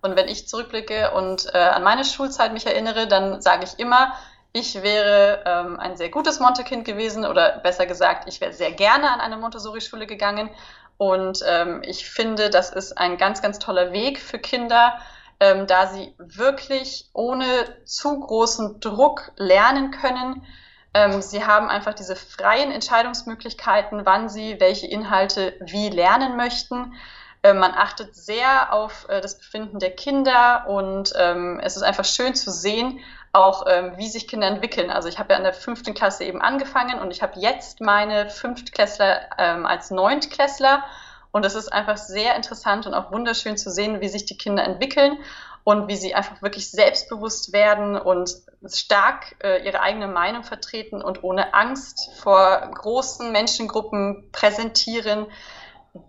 Und 0.00 0.14
wenn 0.14 0.28
ich 0.28 0.46
zurückblicke 0.46 1.10
und 1.10 1.52
äh, 1.52 1.58
an 1.58 1.82
meine 1.82 2.04
Schulzeit 2.04 2.52
mich 2.52 2.66
erinnere, 2.66 3.08
dann 3.08 3.42
sage 3.42 3.64
ich 3.64 3.80
immer, 3.80 4.12
ich 4.52 4.80
wäre 4.84 5.42
ähm, 5.44 5.80
ein 5.80 5.96
sehr 5.96 6.10
gutes 6.10 6.38
Monte-Kind 6.38 6.84
gewesen 6.84 7.26
oder 7.26 7.58
besser 7.58 7.86
gesagt, 7.86 8.28
ich 8.28 8.40
wäre 8.40 8.52
sehr 8.52 8.70
gerne 8.70 9.10
an 9.10 9.20
eine 9.20 9.36
Montessori-Schule 9.38 10.06
gegangen, 10.06 10.48
und 10.96 11.40
ähm, 11.46 11.82
ich 11.84 12.08
finde, 12.08 12.50
das 12.50 12.70
ist 12.70 12.96
ein 12.96 13.16
ganz, 13.16 13.42
ganz 13.42 13.58
toller 13.58 13.92
Weg 13.92 14.20
für 14.20 14.38
Kinder, 14.38 14.98
ähm, 15.40 15.66
da 15.66 15.88
sie 15.88 16.14
wirklich 16.18 17.08
ohne 17.12 17.46
zu 17.84 18.20
großen 18.20 18.80
Druck 18.80 19.32
lernen 19.36 19.90
können. 19.90 20.46
Ähm, 20.94 21.20
sie 21.20 21.44
haben 21.44 21.68
einfach 21.68 21.94
diese 21.94 22.14
freien 22.14 22.70
Entscheidungsmöglichkeiten, 22.70 24.06
wann 24.06 24.28
sie 24.28 24.60
welche 24.60 24.86
Inhalte 24.86 25.54
wie 25.60 25.90
lernen 25.90 26.36
möchten. 26.36 26.94
Ähm, 27.42 27.58
man 27.58 27.72
achtet 27.72 28.14
sehr 28.14 28.72
auf 28.72 29.06
äh, 29.08 29.20
das 29.20 29.38
Befinden 29.38 29.80
der 29.80 29.90
Kinder 29.90 30.66
und 30.68 31.12
ähm, 31.18 31.60
es 31.62 31.76
ist 31.76 31.82
einfach 31.82 32.04
schön 32.04 32.34
zu 32.34 32.52
sehen, 32.52 33.00
auch 33.34 33.64
ähm, 33.68 33.92
wie 33.96 34.08
sich 34.08 34.28
Kinder 34.28 34.46
entwickeln. 34.46 34.90
Also 34.90 35.08
ich 35.08 35.18
habe 35.18 35.32
ja 35.32 35.38
in 35.38 35.44
der 35.44 35.52
fünften 35.52 35.92
Klasse 35.92 36.24
eben 36.24 36.40
angefangen 36.40 37.00
und 37.00 37.10
ich 37.10 37.22
habe 37.22 37.38
jetzt 37.38 37.80
meine 37.80 38.30
Fünftklässler 38.30 39.20
ähm, 39.38 39.66
als 39.66 39.90
Neuntklässler 39.90 40.84
und 41.32 41.44
es 41.44 41.56
ist 41.56 41.72
einfach 41.72 41.96
sehr 41.96 42.36
interessant 42.36 42.86
und 42.86 42.94
auch 42.94 43.10
wunderschön 43.10 43.56
zu 43.56 43.70
sehen, 43.70 44.00
wie 44.00 44.08
sich 44.08 44.24
die 44.24 44.36
Kinder 44.36 44.62
entwickeln 44.62 45.18
und 45.64 45.88
wie 45.88 45.96
sie 45.96 46.14
einfach 46.14 46.42
wirklich 46.42 46.70
selbstbewusst 46.70 47.52
werden 47.52 47.96
und 47.96 48.30
stark 48.68 49.34
äh, 49.42 49.66
ihre 49.66 49.80
eigene 49.80 50.06
Meinung 50.06 50.44
vertreten 50.44 51.02
und 51.02 51.24
ohne 51.24 51.52
Angst 51.54 52.10
vor 52.18 52.70
großen 52.74 53.32
Menschengruppen 53.32 54.28
präsentieren. 54.30 55.26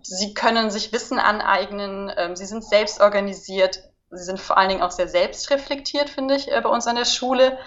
Sie 0.02 0.32
können 0.32 0.70
sich 0.70 0.92
Wissen 0.92 1.18
aneignen, 1.18 2.12
ähm, 2.16 2.36
sie 2.36 2.46
sind 2.46 2.62
selbst 2.62 3.00
organisiert, 3.00 3.80
sie 4.16 4.24
sind 4.24 4.40
vor 4.40 4.58
allen 4.58 4.68
Dingen 4.68 4.82
auch 4.82 4.90
sehr 4.90 5.08
selbstreflektiert, 5.08 6.10
finde 6.10 6.36
ich, 6.36 6.50
äh, 6.50 6.60
bei 6.60 6.68
uns 6.68 6.86
an 6.86 6.96
der 6.96 7.04
Schule. 7.04 7.58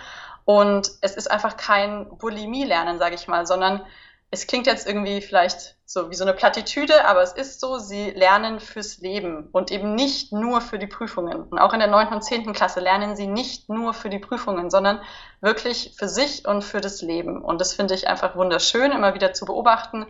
Und 0.45 0.91
es 1.01 1.15
ist 1.15 1.29
einfach 1.29 1.57
kein 1.57 2.09
Bulimie-Lernen, 2.17 2.97
sage 2.97 3.15
ich 3.15 3.27
mal, 3.27 3.45
sondern 3.45 3.85
es 4.31 4.45
klingt 4.47 4.67
jetzt 4.67 4.87
irgendwie 4.87 5.21
vielleicht 5.21 5.75
so 5.85 6.11
wie 6.11 6.15
so 6.15 6.23
eine 6.23 6.33
Plattitüde, 6.33 7.05
aber 7.05 7.23
es 7.23 7.33
ist 7.33 7.59
so, 7.59 7.79
sie 7.79 8.11
lernen 8.11 8.59
fürs 8.59 8.99
Leben 8.99 9.49
und 9.51 9.71
eben 9.71 9.95
nicht 9.95 10.31
nur 10.31 10.61
für 10.61 10.77
die 10.77 10.85
Prüfungen. 10.85 11.43
Und 11.43 11.57
auch 11.57 11.73
in 11.73 11.79
der 11.79 11.89
9. 11.89 12.09
und 12.09 12.23
10. 12.23 12.53
Klasse 12.53 12.79
lernen 12.79 13.15
sie 13.15 13.25
nicht 13.25 13.69
nur 13.69 13.95
für 13.95 14.09
die 14.09 14.19
Prüfungen, 14.19 14.69
sondern 14.69 15.01
wirklich 15.41 15.95
für 15.97 16.07
sich 16.07 16.47
und 16.47 16.63
für 16.63 16.79
das 16.79 17.01
Leben. 17.01 17.41
Und 17.41 17.59
das 17.59 17.73
finde 17.73 17.95
ich 17.95 18.07
einfach 18.07 18.35
wunderschön, 18.35 18.91
immer 18.91 19.15
wieder 19.15 19.33
zu 19.33 19.45
beobachten. 19.45 20.05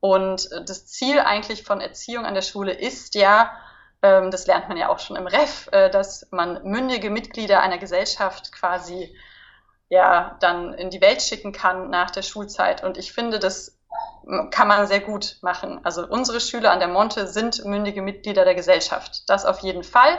Und 0.00 0.48
das 0.66 0.86
Ziel 0.86 1.20
eigentlich 1.20 1.62
von 1.62 1.82
Erziehung 1.82 2.24
an 2.24 2.34
der 2.34 2.42
Schule 2.42 2.72
ist 2.72 3.14
ja, 3.14 3.52
ähm, 4.02 4.30
das 4.30 4.46
lernt 4.46 4.68
man 4.68 4.76
ja 4.76 4.88
auch 4.88 4.98
schon 4.98 5.16
im 5.16 5.26
Ref, 5.26 5.68
äh, 5.72 5.90
dass 5.90 6.26
man 6.30 6.62
mündige 6.64 7.10
Mitglieder 7.10 7.60
einer 7.60 7.78
Gesellschaft 7.78 8.52
quasi 8.52 9.14
ja 9.88 10.36
dann 10.40 10.74
in 10.74 10.90
die 10.90 11.00
Welt 11.00 11.20
schicken 11.20 11.52
kann 11.52 11.90
nach 11.90 12.10
der 12.10 12.22
Schulzeit. 12.22 12.84
Und 12.84 12.96
ich 12.96 13.12
finde, 13.12 13.38
das 13.38 13.76
kann 14.50 14.68
man 14.68 14.86
sehr 14.86 15.00
gut 15.00 15.38
machen. 15.42 15.80
Also 15.84 16.06
unsere 16.06 16.40
Schüler 16.40 16.70
an 16.70 16.78
der 16.78 16.88
Monte 16.88 17.26
sind 17.26 17.64
mündige 17.64 18.02
Mitglieder 18.02 18.44
der 18.44 18.54
Gesellschaft. 18.54 19.28
Das 19.28 19.44
auf 19.44 19.60
jeden 19.60 19.82
Fall. 19.82 20.18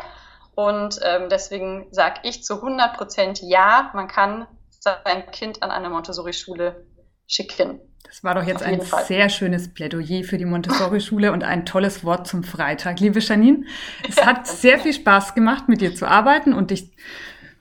Und 0.55 0.99
ähm, 1.03 1.29
deswegen 1.29 1.87
sage 1.91 2.19
ich 2.23 2.43
zu 2.43 2.55
100 2.55 2.97
Prozent 2.97 3.41
ja, 3.41 3.89
man 3.93 4.07
kann 4.07 4.47
sein 4.79 5.29
Kind 5.31 5.63
an 5.63 5.71
eine 5.71 5.89
Montessori-Schule 5.89 6.85
schicken. 7.31 7.79
Das 8.05 8.25
war 8.25 8.35
doch 8.35 8.45
jetzt 8.45 8.61
ein 8.61 8.81
Fall. 8.81 9.05
sehr 9.05 9.29
schönes 9.29 9.73
Plädoyer 9.73 10.25
für 10.25 10.37
die 10.37 10.45
Montessori-Schule 10.45 11.31
und 11.31 11.45
ein 11.45 11.65
tolles 11.65 12.03
Wort 12.03 12.27
zum 12.27 12.43
Freitag, 12.43 12.99
liebe 12.99 13.19
Janine. 13.19 13.63
Es 14.07 14.17
ja, 14.17 14.25
hat 14.25 14.47
sehr 14.47 14.79
viel 14.79 14.93
Spaß 14.93 15.33
gemacht, 15.33 15.69
mit 15.69 15.79
dir 15.79 15.95
zu 15.95 16.05
arbeiten 16.05 16.51
und 16.53 16.71
dich 16.71 16.91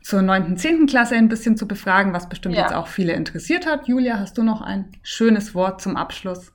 zur 0.02 0.22
neunten, 0.22 0.56
zehnten 0.56 0.86
Klasse 0.86 1.14
ein 1.14 1.28
bisschen 1.28 1.56
zu 1.56 1.68
befragen, 1.68 2.12
was 2.12 2.28
bestimmt 2.28 2.56
ja. 2.56 2.62
jetzt 2.62 2.74
auch 2.74 2.88
viele 2.88 3.12
interessiert 3.12 3.64
hat. 3.64 3.86
Julia, 3.86 4.18
hast 4.18 4.38
du 4.38 4.42
noch 4.42 4.60
ein 4.60 4.90
schönes 5.02 5.54
Wort 5.54 5.80
zum 5.80 5.96
Abschluss? 5.96 6.52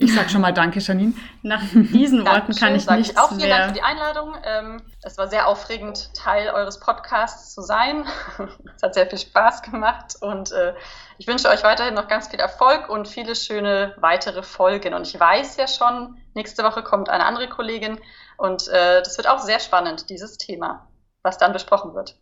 Ich 0.00 0.14
sag 0.14 0.30
schon 0.30 0.42
mal 0.42 0.52
Danke, 0.52 0.78
Janine. 0.78 1.12
Nach 1.42 1.60
diesen 1.72 2.24
Worten 2.24 2.54
kann 2.54 2.76
ich 2.76 2.88
nicht 2.88 3.10
ich 3.10 3.18
auch 3.18 3.30
vielen 3.30 3.50
Dank 3.50 3.66
für 3.66 3.72
die 3.72 3.82
Einladung. 3.82 4.36
Ähm, 4.44 4.80
es 5.02 5.18
war 5.18 5.26
sehr 5.26 5.48
aufregend, 5.48 6.14
Teil 6.14 6.50
eures 6.50 6.78
Podcasts 6.78 7.52
zu 7.52 7.62
sein. 7.62 8.06
es 8.76 8.82
hat 8.84 8.94
sehr 8.94 9.08
viel 9.08 9.18
Spaß 9.18 9.62
gemacht 9.62 10.14
und 10.20 10.52
äh, 10.52 10.72
ich 11.18 11.26
wünsche 11.26 11.48
euch 11.48 11.64
weiterhin 11.64 11.94
noch 11.94 12.06
ganz 12.06 12.28
viel 12.28 12.38
Erfolg 12.38 12.88
und 12.88 13.08
viele 13.08 13.34
schöne 13.34 13.96
weitere 13.98 14.44
Folgen. 14.44 14.94
Und 14.94 15.04
ich 15.04 15.18
weiß 15.18 15.56
ja 15.56 15.66
schon, 15.66 16.16
nächste 16.32 16.62
Woche 16.62 16.84
kommt 16.84 17.08
eine 17.08 17.24
andere 17.24 17.48
Kollegin 17.48 17.98
und 18.36 18.68
äh, 18.68 19.02
das 19.02 19.16
wird 19.16 19.28
auch 19.28 19.40
sehr 19.40 19.58
spannend, 19.58 20.10
dieses 20.10 20.38
Thema, 20.38 20.86
was 21.24 21.38
dann 21.38 21.52
besprochen 21.52 21.94
wird. 21.96 22.14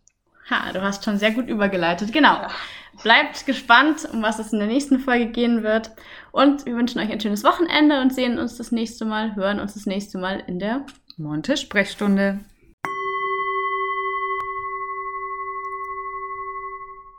Ha, 0.49 0.71
du 0.71 0.81
hast 0.81 1.03
schon 1.03 1.17
sehr 1.17 1.31
gut 1.31 1.47
übergeleitet. 1.47 2.13
Genau. 2.13 2.33
Ja. 2.33 2.49
Bleibt 3.03 3.45
gespannt, 3.45 4.07
um 4.11 4.23
was 4.23 4.39
es 4.39 4.53
in 4.53 4.59
der 4.59 4.67
nächsten 4.67 4.99
Folge 4.99 5.27
gehen 5.27 5.61
wird. 5.61 5.91
Und 6.31 6.65
wir 6.65 6.75
wünschen 6.75 6.99
euch 6.99 7.11
ein 7.11 7.19
schönes 7.19 7.43
Wochenende 7.43 8.01
und 8.01 8.13
sehen 8.13 8.39
uns 8.39 8.57
das 8.57 8.71
nächste 8.71 9.05
Mal, 9.05 9.35
hören 9.35 9.59
uns 9.59 9.73
das 9.73 9.85
nächste 9.85 10.17
Mal 10.17 10.43
in 10.47 10.59
der 10.59 10.85
Monte 11.17 11.57
Sprechstunde. 11.57 12.39